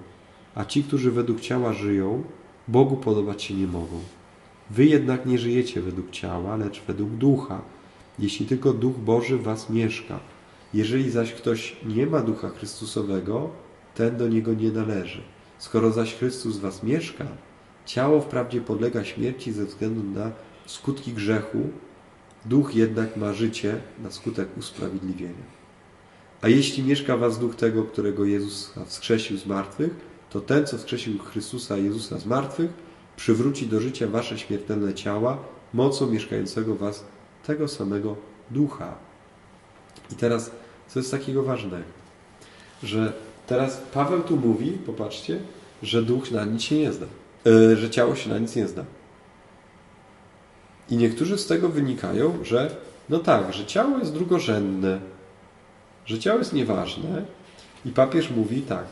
A 0.54 0.64
ci, 0.64 0.84
którzy 0.84 1.10
według 1.10 1.40
ciała 1.40 1.72
żyją, 1.72 2.22
Bogu 2.68 2.96
podobać 2.96 3.42
się 3.42 3.54
nie 3.54 3.66
mogą. 3.66 4.00
Wy 4.70 4.86
jednak 4.86 5.26
nie 5.26 5.38
żyjecie 5.38 5.82
według 5.82 6.10
ciała, 6.10 6.56
lecz 6.56 6.82
według 6.86 7.10
ducha, 7.10 7.60
jeśli 8.18 8.46
tylko 8.46 8.72
duch 8.72 8.96
Boży 8.96 9.38
w 9.38 9.42
was 9.42 9.70
mieszka. 9.70 10.20
Jeżeli 10.74 11.10
zaś 11.10 11.32
ktoś 11.32 11.76
nie 11.86 12.06
ma 12.06 12.20
ducha 12.20 12.48
Chrystusowego, 12.48 13.50
ten 13.94 14.16
do 14.16 14.28
niego 14.28 14.54
nie 14.54 14.70
należy. 14.70 15.22
Skoro 15.58 15.90
zaś 15.90 16.14
Chrystus 16.14 16.56
w 16.56 16.60
was 16.60 16.82
mieszka, 16.82 17.26
ciało 17.86 18.20
wprawdzie 18.20 18.60
podlega 18.60 19.04
śmierci 19.04 19.52
ze 19.52 19.64
względu 19.64 20.20
na 20.20 20.30
skutki 20.66 21.12
grzechu, 21.12 21.58
duch 22.44 22.74
jednak 22.74 23.16
ma 23.16 23.32
życie 23.32 23.76
na 24.02 24.10
skutek 24.10 24.48
usprawiedliwienia. 24.58 25.58
A 26.42 26.48
jeśli 26.48 26.82
mieszka 26.82 27.16
w 27.16 27.20
was 27.20 27.38
duch 27.38 27.56
tego, 27.56 27.84
którego 27.84 28.24
Jezus 28.24 28.72
wskrzesił 28.86 29.38
z 29.38 29.46
martwych, 29.46 29.90
to 30.30 30.40
ten, 30.40 30.66
co 30.66 30.78
wskrzesił 30.78 31.18
Chrystusa 31.18 31.76
Jezusa 31.76 32.18
z 32.18 32.26
martwych, 32.26 32.70
przywróci 33.16 33.66
do 33.66 33.80
życia 33.80 34.06
wasze 34.08 34.38
śmiertelne 34.38 34.94
ciała 34.94 35.38
mocą 35.74 36.10
mieszkającego 36.10 36.74
w 36.74 36.78
was 36.78 37.04
tego 37.46 37.68
samego 37.68 38.16
ducha. 38.50 38.94
I 40.12 40.14
teraz, 40.14 40.50
co 40.88 40.98
jest 40.98 41.10
takiego 41.10 41.42
ważnego? 41.42 41.84
Że 42.82 43.12
teraz 43.46 43.82
Paweł 43.94 44.22
tu 44.22 44.36
mówi, 44.36 44.70
popatrzcie, 44.70 45.40
że 45.82 46.02
duch 46.02 46.30
na 46.30 46.44
nic 46.44 46.62
się 46.62 46.78
nie 46.78 46.92
zda. 46.92 47.06
Yy, 47.44 47.76
że 47.76 47.90
ciało 47.90 48.14
się 48.14 48.30
na 48.30 48.38
nic 48.38 48.56
nie 48.56 48.68
zda. 48.68 48.84
I 50.90 50.96
niektórzy 50.96 51.38
z 51.38 51.46
tego 51.46 51.68
wynikają, 51.68 52.44
że 52.44 52.76
no 53.08 53.18
tak, 53.18 53.52
że 53.52 53.66
ciało 53.66 53.98
jest 53.98 54.12
drugorzędne, 54.12 55.00
że 56.06 56.18
ciało 56.18 56.38
jest 56.38 56.52
nieważne. 56.52 57.22
I 57.84 57.90
papież 57.90 58.30
mówi 58.30 58.62
tak. 58.62 58.84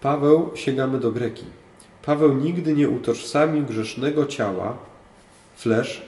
Paweł, 0.00 0.50
sięgamy 0.54 1.00
do 1.00 1.12
Greki. 1.12 1.44
Paweł 2.02 2.34
nigdy 2.34 2.74
nie 2.74 2.88
utożsamił 2.88 3.64
grzesznego 3.64 4.26
ciała, 4.26 4.76
flesh, 5.56 6.02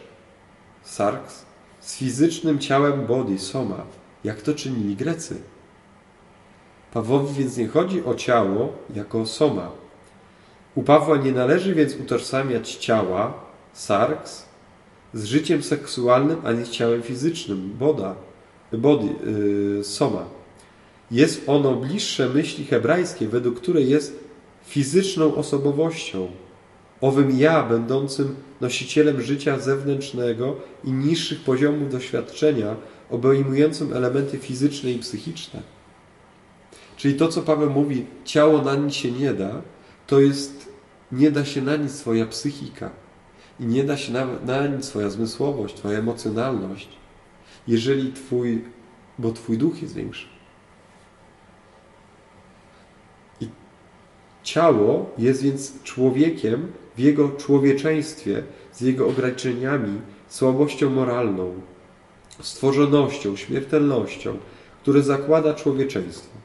sarx, 0.83 1.45
z 1.81 1.97
fizycznym 1.97 2.59
ciałem 2.59 3.07
body, 3.07 3.39
soma, 3.39 3.83
jak 4.25 4.43
to 4.43 4.55
czynili 4.55 4.97
Grecy. 4.97 5.41
Pawłowi 6.93 7.35
więc 7.35 7.57
nie 7.57 7.69
chodzi 7.69 8.05
o 8.05 8.15
ciało 8.15 8.73
jako 8.95 9.27
soma. 9.27 9.71
U 10.75 10.83
Pawła 10.83 11.17
nie 11.17 11.33
należy 11.33 11.75
więc 11.75 11.95
utożsamiać 11.95 12.75
ciała, 12.75 13.35
sarx, 13.79 14.45
z 15.15 15.25
życiem 15.25 15.63
seksualnym 15.63 16.37
ani 16.45 16.69
ciałem 16.69 17.03
fizycznym, 17.03 17.73
boda, 17.79 18.15
body, 18.73 19.07
yy, 19.77 19.85
soma. 19.85 20.25
Jest 21.11 21.43
ono 21.47 21.75
bliższe 21.75 22.29
myśli 22.29 22.65
hebrajskiej, 22.65 23.29
według 23.29 23.57
której 23.61 23.89
jest 23.89 24.25
fizyczną 24.65 25.35
osobowością, 25.35 26.29
owym 27.01 27.39
ja, 27.39 27.63
będącym 27.63 28.37
nosicielem 28.61 29.21
życia 29.21 29.59
zewnętrznego 29.59 30.57
i 30.85 30.93
niższych 30.93 31.41
poziomów 31.41 31.91
doświadczenia, 31.91 32.77
obejmującym 33.11 33.93
elementy 33.93 34.39
fizyczne 34.39 34.91
i 34.91 34.99
psychiczne. 34.99 35.63
Czyli 36.97 37.15
to, 37.15 37.29
co 37.29 37.43
Paweł 37.43 37.71
mówi, 37.71 38.07
ciało 38.25 38.63
na 38.63 38.75
nic 38.75 38.95
się 38.95 39.13
nie 39.13 39.35
da, 39.35 39.63
to 40.07 40.21
jest, 40.21 40.69
nie 41.13 41.31
da 41.31 41.45
się 41.45 41.63
na 41.63 41.77
nic 41.77 41.93
swoja 41.93 42.27
psychika 42.27 42.91
i 43.61 43.67
nie 43.67 43.85
da 43.85 43.97
się 43.97 44.13
na, 44.13 44.27
na 44.47 44.67
nic 44.67 44.85
swoja 44.85 45.11
zmysłowość, 45.11 45.75
twoja 45.75 45.99
emocjonalność, 45.99 46.89
jeżeli 47.69 48.13
twój, 48.13 48.65
bo 49.19 49.33
twój 49.33 49.59
duch 49.59 49.83
jest 49.83 49.95
większy. 49.95 50.27
I 53.41 53.49
ciało 54.43 55.11
jest 55.19 55.43
więc 55.43 55.83
człowiekiem 55.83 56.73
w 56.97 57.01
jego 57.01 57.29
człowieczeństwie, 57.29 58.43
z 58.73 58.81
jego 58.81 59.09
ograniczeniami, 59.09 60.01
słabością 60.29 60.91
moralną, 60.91 61.61
stworzonością, 62.43 63.37
śmiertelnością, 63.37 64.39
które 64.83 65.03
zakłada 65.03 65.55
człowieczeństwo. 65.55 66.39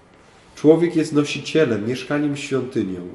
Człowiek 0.56 0.95
jest 0.95 1.13
nosicielem, 1.13 1.88
mieszkaniem 1.88 2.38
świątynią, 2.38 3.08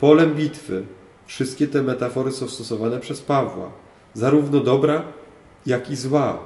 polem 0.00 0.34
bitwy. 0.34 0.84
Wszystkie 1.26 1.68
te 1.68 1.82
metafory 1.82 2.32
są 2.32 2.48
stosowane 2.48 3.00
przez 3.00 3.20
Pawła, 3.20 3.70
zarówno 4.14 4.60
dobra, 4.60 5.02
jak 5.66 5.90
i 5.90 5.96
zła. 5.96 6.38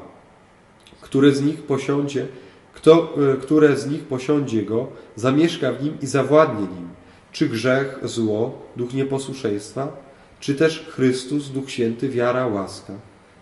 Które 1.00 1.32
z 1.32 1.42
nich 1.42 1.62
posiądzie, 1.62 2.26
kto, 2.74 3.14
e, 3.32 3.36
które 3.36 3.76
z 3.76 3.86
nich 3.86 4.04
posiądzie 4.04 4.62
go, 4.62 4.86
zamieszka 5.16 5.72
w 5.72 5.82
nim 5.82 5.98
i 6.02 6.06
zawładnie 6.06 6.60
nim. 6.60 6.88
Czy 7.32 7.48
grzech, 7.48 7.98
zło, 8.02 8.62
duch 8.76 8.94
nieposłuszeństwa, 8.94 9.92
czy 10.40 10.54
też 10.54 10.86
Chrystus, 10.88 11.48
Duch 11.48 11.70
Święty, 11.70 12.08
wiara, 12.08 12.46
łaska. 12.46 12.92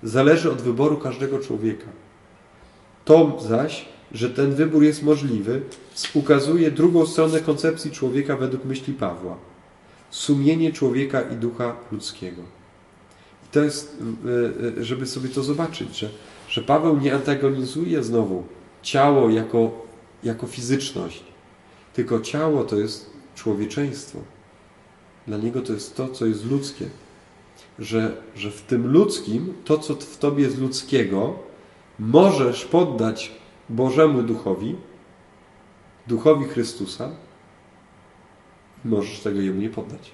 Zależy 0.03 0.51
od 0.51 0.63
wyboru 0.63 0.97
każdego 0.97 1.39
człowieka. 1.39 1.87
To 3.05 3.37
zaś, 3.41 3.89
że 4.13 4.31
ten 4.31 4.55
wybór 4.55 4.83
jest 4.83 5.03
możliwy, 5.03 5.63
ukazuje 6.15 6.71
drugą 6.71 7.07
stronę 7.07 7.41
koncepcji 7.41 7.91
człowieka 7.91 8.37
według 8.37 8.65
myśli 8.65 8.95
Pawła. 8.95 9.37
Sumienie 10.17 10.73
człowieka 10.73 11.21
i 11.21 11.37
ducha 11.37 11.77
ludzkiego. 11.93 12.43
I 13.45 13.53
to 13.53 13.65
jest, 13.65 14.03
e, 14.77 14.81
e, 14.81 14.85
żeby 14.85 15.07
sobie 15.07 15.29
to 15.29 15.43
zobaczyć, 15.43 15.99
że, 15.99 16.11
że 16.49 16.63
Paweł 16.63 17.01
nie 17.01 17.15
antagonizuje 17.15 18.03
znowu 18.03 18.45
ciało 18.83 19.31
jako, 19.31 19.87
jako 20.25 20.47
fizyczność, 20.47 21.25
tylko 21.95 22.21
ciało 22.21 22.65
to 22.65 22.77
jest 22.77 23.11
człowieczeństwo. 23.35 24.19
Dla 25.27 25.37
niego 25.39 25.63
to 25.63 25.73
jest 25.73 25.97
to, 25.97 26.09
co 26.09 26.27
jest 26.27 26.45
ludzkie. 26.45 26.89
Że, 27.79 28.17
że 28.37 28.51
w 28.51 28.63
tym 28.63 28.93
ludzkim, 28.93 29.55
to, 29.65 29.79
co 29.79 29.95
w 29.95 30.19
tobie 30.19 30.45
jest 30.45 30.59
ludzkiego, 30.59 31.39
możesz 31.99 32.65
poddać 32.65 33.33
Bożemu 33.69 34.23
Duchowi, 34.23 34.77
Duchowi 36.07 36.45
Chrystusa, 36.45 37.11
możesz 38.87 39.21
tego 39.21 39.41
Jemu 39.41 39.61
nie 39.61 39.71
poddać. 39.71 40.11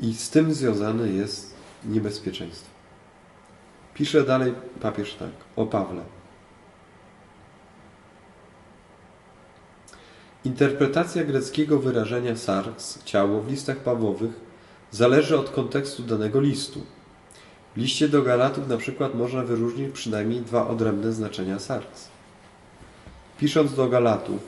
I 0.00 0.14
z 0.14 0.30
tym 0.30 0.54
związane 0.54 1.08
jest 1.08 1.54
niebezpieczeństwo. 1.84 2.70
Pisze 3.94 4.24
dalej 4.24 4.54
papież 4.80 5.14
tak 5.14 5.30
o 5.56 5.66
Pawle. 5.66 6.17
Interpretacja 10.44 11.24
greckiego 11.24 11.78
wyrażenia 11.78 12.36
sarx, 12.36 13.04
ciało, 13.04 13.40
w 13.40 13.50
listach 13.50 13.76
Pawłowych 13.76 14.30
zależy 14.90 15.38
od 15.38 15.50
kontekstu 15.50 16.02
danego 16.02 16.40
listu. 16.40 16.80
W 17.76 17.80
liście 17.80 18.08
do 18.08 18.22
Galatów 18.22 18.68
na 18.68 18.76
przykład 18.76 19.14
można 19.14 19.42
wyróżnić 19.42 19.90
przynajmniej 19.92 20.40
dwa 20.40 20.68
odrębne 20.68 21.12
znaczenia 21.12 21.58
sarx. 21.58 22.08
Pisząc 23.38 23.74
do 23.74 23.88
Galatów, 23.88 24.40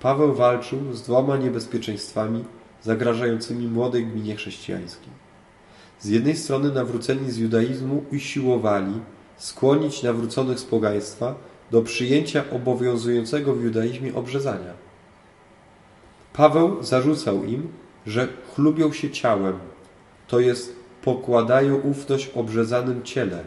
Paweł 0.00 0.34
walczył 0.34 0.92
z 0.92 1.02
dwoma 1.02 1.36
niebezpieczeństwami 1.36 2.44
zagrażającymi 2.82 3.68
młodej 3.68 4.06
gminie 4.06 4.36
chrześcijańskiej. 4.36 5.12
Z 6.00 6.08
jednej 6.08 6.36
strony 6.36 6.72
nawróceni 6.72 7.30
z 7.30 7.36
judaizmu 7.36 8.04
usiłowali 8.12 9.00
skłonić 9.36 10.02
nawróconych 10.02 10.58
z 10.58 10.64
pogaństwa 10.64 11.34
do 11.70 11.82
przyjęcia 11.82 12.44
obowiązującego 12.50 13.54
w 13.54 13.62
judaizmie 13.62 14.14
obrzezania. 14.14 14.83
Paweł 16.34 16.82
zarzucał 16.82 17.44
im, 17.44 17.68
że 18.06 18.28
chlubią 18.54 18.92
się 18.92 19.10
ciałem, 19.10 19.58
to 20.28 20.40
jest 20.40 20.76
pokładają 21.02 21.76
ufność 21.76 22.30
obrzezanym 22.34 23.02
ciele. 23.02 23.44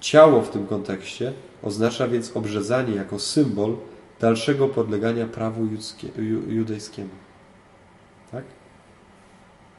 Ciało 0.00 0.42
w 0.42 0.50
tym 0.50 0.66
kontekście 0.66 1.32
oznacza 1.62 2.08
więc 2.08 2.36
obrzezanie 2.36 2.94
jako 2.94 3.18
symbol 3.18 3.76
dalszego 4.20 4.68
podlegania 4.68 5.26
prawu 5.26 5.68
judejskiemu. 6.48 7.08
Tak? 8.32 8.44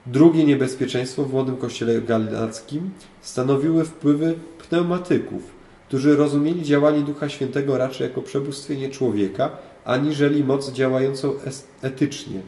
Drugie 0.05 0.43
niebezpieczeństwo 0.43 1.23
w 1.23 1.33
młodym 1.33 1.57
kościele 1.57 2.01
galackim 2.01 2.89
stanowiły 3.21 3.85
wpływy 3.85 4.35
pneumatyków, 4.69 5.41
którzy 5.87 6.15
rozumieli 6.15 6.63
działanie 6.63 7.01
Ducha 7.01 7.29
Świętego 7.29 7.77
raczej 7.77 8.07
jako 8.07 8.21
przebóstwienie 8.21 8.89
człowieka, 8.89 9.49
aniżeli 9.87 10.43
moc 10.43 10.71
działającą 10.71 11.33
etycznie. 11.81 12.41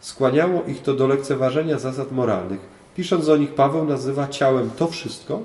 Skłaniało 0.00 0.62
ich 0.62 0.82
to 0.82 0.94
do 0.94 1.06
lekceważenia 1.06 1.78
zasad 1.78 2.12
moralnych. 2.12 2.60
Pisząc 2.96 3.28
o 3.28 3.36
nich, 3.36 3.54
Paweł 3.54 3.84
nazywa 3.84 4.28
ciałem 4.28 4.70
to 4.76 4.86
wszystko, 4.88 5.42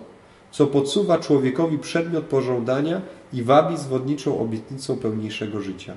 co 0.51 0.67
podsuwa 0.67 1.17
człowiekowi 1.17 1.77
przedmiot 1.77 2.23
pożądania 2.23 3.01
i 3.33 3.43
wabi 3.43 3.77
zwodniczą 3.77 4.39
obietnicą 4.39 4.97
pełniejszego 4.97 5.61
życia. 5.61 5.93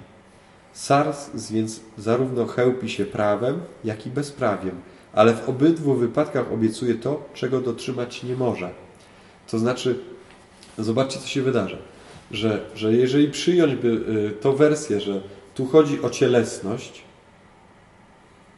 Sars 0.72 1.30
więc 1.50 1.80
zarówno 1.98 2.46
chełpi 2.46 2.88
się 2.88 3.04
prawem, 3.04 3.60
jak 3.84 4.06
i 4.06 4.10
bezprawiem, 4.10 4.80
ale 5.12 5.34
w 5.34 5.48
obydwu 5.48 5.94
wypadkach 5.94 6.52
obiecuje 6.52 6.94
to, 6.94 7.22
czego 7.34 7.60
dotrzymać 7.60 8.22
nie 8.22 8.36
może. 8.36 8.70
To 9.50 9.58
znaczy, 9.58 9.98
zobaczcie, 10.78 11.20
co 11.20 11.26
się 11.26 11.42
wydarzy. 11.42 11.78
Że, 12.30 12.60
że 12.74 12.92
jeżeli 12.92 13.30
przyjąć 13.30 13.74
by 13.74 13.88
y, 13.88 14.30
tą 14.40 14.52
wersję, 14.52 15.00
że 15.00 15.20
tu 15.60 15.66
chodzi 15.66 16.02
o 16.02 16.10
cielesność 16.10 17.02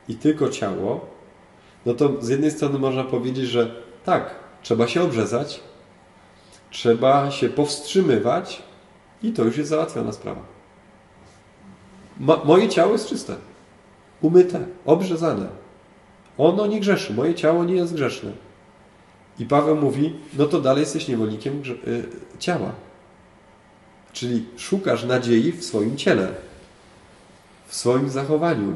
i 0.08 0.14
tylko 0.14 0.48
ciało, 0.48 1.06
no 1.86 1.94
to 1.94 2.22
z 2.22 2.28
jednej 2.28 2.50
strony 2.50 2.78
można 2.78 3.04
powiedzieć, 3.04 3.46
że 3.46 3.74
tak, 4.04 4.34
trzeba 4.62 4.88
się 4.88 5.02
obrzezać, 5.02 5.60
trzeba 6.70 7.30
się 7.30 7.48
powstrzymywać 7.48 8.62
i 9.22 9.32
to 9.32 9.44
już 9.44 9.56
jest 9.56 9.70
załatwiona 9.70 10.12
sprawa. 10.12 10.40
Ma, 12.20 12.40
moje 12.44 12.68
ciało 12.68 12.92
jest 12.92 13.08
czyste, 13.08 13.36
umyte, 14.20 14.66
obrzezane. 14.84 15.48
Ono 16.38 16.66
nie 16.66 16.80
grzeszy, 16.80 17.14
moje 17.14 17.34
ciało 17.34 17.64
nie 17.64 17.74
jest 17.74 17.94
grzeszne. 17.94 18.32
I 19.38 19.44
Paweł 19.44 19.76
mówi, 19.76 20.16
no 20.38 20.46
to 20.46 20.60
dalej 20.60 20.80
jesteś 20.80 21.08
niewolnikiem 21.08 21.62
y, 21.86 22.04
ciała. 22.38 22.72
Czyli 24.12 24.46
szukasz 24.56 25.04
nadziei 25.04 25.52
w 25.52 25.64
swoim 25.64 25.96
ciele, 25.96 26.51
w 27.72 27.76
swoim 27.76 28.10
zachowaniu. 28.10 28.74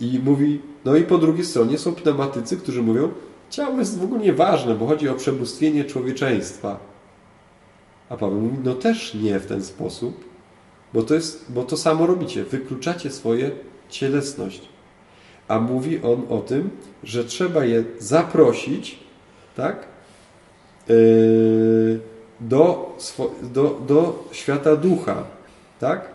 I 0.00 0.20
mówi, 0.24 0.60
no 0.84 0.96
i 0.96 1.02
po 1.02 1.18
drugiej 1.18 1.44
stronie 1.44 1.78
są 1.78 1.94
pneumatycy, 1.94 2.56
którzy 2.56 2.82
mówią, 2.82 3.12
ciało 3.50 3.78
jest 3.78 3.98
w 3.98 4.04
ogóle 4.04 4.20
nieważne, 4.20 4.74
bo 4.74 4.86
chodzi 4.86 5.08
o 5.08 5.14
przebóstwienie 5.14 5.84
człowieczeństwa. 5.84 6.78
A 8.08 8.16
Paweł 8.16 8.40
mówi, 8.40 8.58
no 8.64 8.74
też 8.74 9.14
nie 9.14 9.38
w 9.38 9.46
ten 9.46 9.64
sposób, 9.64 10.24
bo 10.92 11.02
to, 11.02 11.14
jest, 11.14 11.52
bo 11.52 11.62
to 11.64 11.76
samo 11.76 12.06
robicie, 12.06 12.44
wykluczacie 12.44 13.10
swoje 13.10 13.50
cielesność. 13.88 14.68
A 15.48 15.60
mówi 15.60 16.02
on 16.02 16.22
o 16.28 16.38
tym, 16.38 16.70
że 17.02 17.24
trzeba 17.24 17.64
je 17.64 17.84
zaprosić, 17.98 18.98
tak? 19.56 19.86
Yy, 20.88 22.00
do, 22.40 22.96
do, 23.42 23.80
do 23.86 24.24
świata 24.32 24.76
ducha, 24.76 25.24
tak? 25.80 26.13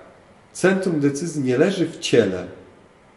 Centrum 0.53 0.99
decyzji 0.99 1.43
nie 1.43 1.57
leży 1.57 1.87
w 1.87 1.99
ciele. 1.99 2.47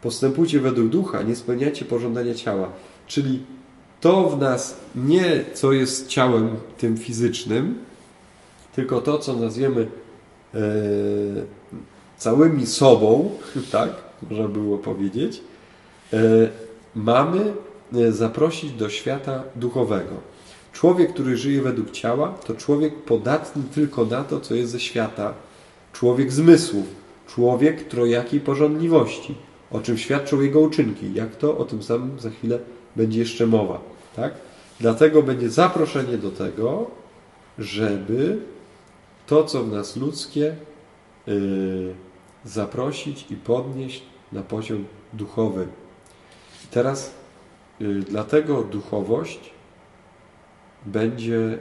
Postępujcie 0.01 0.59
według 0.59 0.89
ducha, 0.89 1.21
nie 1.21 1.35
spełniacie 1.35 1.85
pożądania 1.85 2.33
ciała. 2.33 2.69
Czyli 3.07 3.43
to 4.01 4.29
w 4.29 4.39
nas 4.39 4.77
nie 4.95 5.45
co 5.53 5.71
jest 5.71 6.07
ciałem 6.07 6.49
tym 6.77 6.97
fizycznym, 6.97 7.79
tylko 8.75 9.01
to, 9.01 9.17
co 9.17 9.33
nazwiemy 9.33 9.87
e, 10.55 10.59
całymi 12.17 12.67
sobą, 12.67 13.31
tak, 13.71 13.89
można 14.29 14.47
było 14.47 14.77
powiedzieć, 14.77 15.41
e, 16.13 16.19
mamy 16.95 17.53
e, 17.93 18.11
zaprosić 18.11 18.71
do 18.71 18.89
świata 18.89 19.43
duchowego. 19.55 20.15
Człowiek, 20.73 21.13
który 21.13 21.37
żyje 21.37 21.61
według 21.61 21.91
ciała, 21.91 22.33
to 22.45 22.53
człowiek 22.53 22.95
podatny 22.95 23.63
tylko 23.75 24.05
na 24.05 24.23
to, 24.23 24.39
co 24.39 24.55
jest 24.55 24.71
ze 24.71 24.79
świata. 24.79 25.33
Człowiek 25.93 26.31
zmysłów, 26.31 26.85
człowiek 27.27 27.83
trojakiej 27.87 28.39
porządliwości, 28.39 29.35
o 29.71 29.79
czym 29.79 29.97
świadczą 29.97 30.41
jego 30.41 30.59
uczynki. 30.59 31.13
Jak 31.13 31.35
to? 31.35 31.57
O 31.57 31.65
tym 31.65 31.83
samym 31.83 32.19
za 32.19 32.29
chwilę 32.29 32.59
będzie 32.95 33.19
jeszcze 33.19 33.47
mowa. 33.47 33.81
Tak? 34.15 34.33
Dlatego 34.79 35.23
będzie 35.23 35.49
zaproszenie 35.49 36.17
do 36.17 36.31
tego, 36.31 36.91
żeby 37.59 38.39
to, 39.27 39.43
co 39.43 39.63
w 39.63 39.71
nas 39.71 39.95
ludzkie, 39.95 40.55
yy, 41.27 41.93
zaprosić 42.45 43.25
i 43.31 43.35
podnieść 43.35 44.03
na 44.31 44.41
poziom 44.41 44.85
duchowy. 45.13 45.67
Teraz 46.71 47.13
yy, 47.79 47.99
dlatego 47.99 48.63
duchowość 48.63 49.49
będzie 50.85 51.33
yy, 51.33 51.59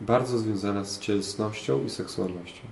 bardzo 0.00 0.38
związana 0.38 0.84
z 0.84 0.98
cielesnością 0.98 1.84
i 1.84 1.90
seksualnością. 1.90 2.62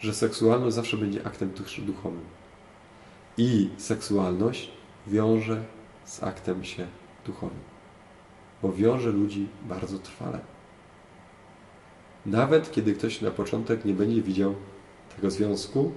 Że 0.00 0.14
seksualność 0.14 0.76
zawsze 0.76 0.96
będzie 0.96 1.26
aktem 1.26 1.50
duchowym. 1.78 2.24
I 3.36 3.70
seksualność 3.76 4.70
wiąże 5.06 5.64
z 6.04 6.22
aktem 6.22 6.64
się 6.64 6.86
duchowym. 7.26 7.58
Bo 8.62 8.72
wiąże 8.72 9.10
ludzi 9.10 9.48
bardzo 9.62 9.98
trwale. 9.98 10.40
Nawet 12.26 12.70
kiedy 12.70 12.94
ktoś 12.94 13.20
na 13.20 13.30
początek 13.30 13.84
nie 13.84 13.94
będzie 13.94 14.22
widział 14.22 14.54
tego 15.16 15.30
związku, 15.30 15.92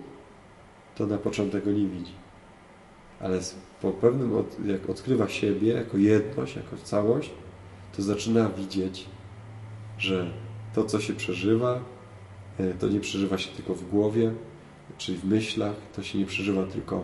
to 0.96 1.08
na 1.08 1.18
początek 1.18 1.66
go 1.66 1.72
nie 1.72 1.88
widzi. 1.88 2.14
Ale 3.20 3.40
po 3.82 3.92
pewnym, 3.92 4.36
od, 4.36 4.66
jak 4.66 4.90
odkrywa 4.90 5.30
siebie 5.30 5.74
jako 5.74 5.98
jedność, 5.98 6.56
jako 6.56 6.78
całość, 6.84 7.32
to 7.96 8.02
zaczyna 8.02 8.50
widzieć, 8.50 9.06
że 9.98 10.32
to, 10.74 10.84
co 10.84 11.00
się 11.00 11.14
przeżywa, 11.14 11.80
to 12.80 12.88
nie 12.88 13.00
przeżywa 13.00 13.38
się 13.38 13.50
tylko 13.50 13.74
w 13.74 13.90
głowie, 13.90 14.32
czyli 14.98 15.18
w 15.18 15.26
myślach, 15.26 15.76
to 15.96 16.04
się 16.04 16.20
nie 16.20 16.26
przeżywa 16.26 16.64
tylko 16.64 17.04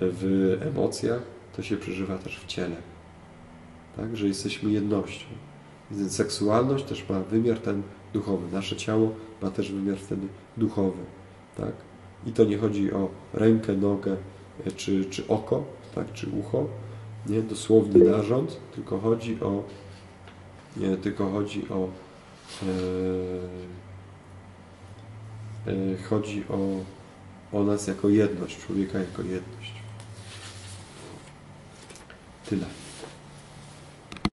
w 0.00 0.56
emocjach, 0.60 1.22
to 1.56 1.62
się 1.62 1.76
przeżywa 1.76 2.18
też 2.18 2.40
w 2.40 2.46
ciele. 2.46 2.76
Tak? 3.96 4.16
Że 4.16 4.28
jesteśmy 4.28 4.70
jednością. 4.70 5.26
Więc 5.90 6.16
seksualność 6.16 6.84
też 6.84 7.08
ma 7.08 7.20
wymiar 7.20 7.58
ten 7.58 7.82
duchowy. 8.12 8.52
Nasze 8.52 8.76
ciało 8.76 9.12
ma 9.42 9.50
też 9.50 9.72
wymiar 9.72 9.98
wtedy 9.98 10.26
duchowy. 10.56 11.02
Tak? 11.56 11.72
I 12.26 12.32
to 12.32 12.44
nie 12.44 12.58
chodzi 12.58 12.92
o 12.92 13.08
rękę, 13.32 13.72
nogę 13.72 14.16
czy, 14.76 15.04
czy 15.04 15.28
oko, 15.28 15.64
tak? 15.94 16.12
czy 16.12 16.26
ucho, 16.30 16.66
nie 17.26 17.42
dosłowny 17.42 18.04
narząd, 18.04 18.60
tylko 18.74 18.98
chodzi 18.98 19.40
o 19.40 19.62
nie, 20.76 20.96
tylko 20.96 21.30
chodzi 21.30 21.68
o 21.68 21.78
e, 21.78 22.66
e, 22.66 22.72
chodzi 26.10 26.44
o, 26.48 26.84
o 27.58 27.64
nas 27.64 27.86
jako 27.86 28.08
jedność, 28.08 28.58
człowieka 28.58 28.98
jako 28.98 29.22
jedność. 29.22 29.72
Tyle. 32.46 32.81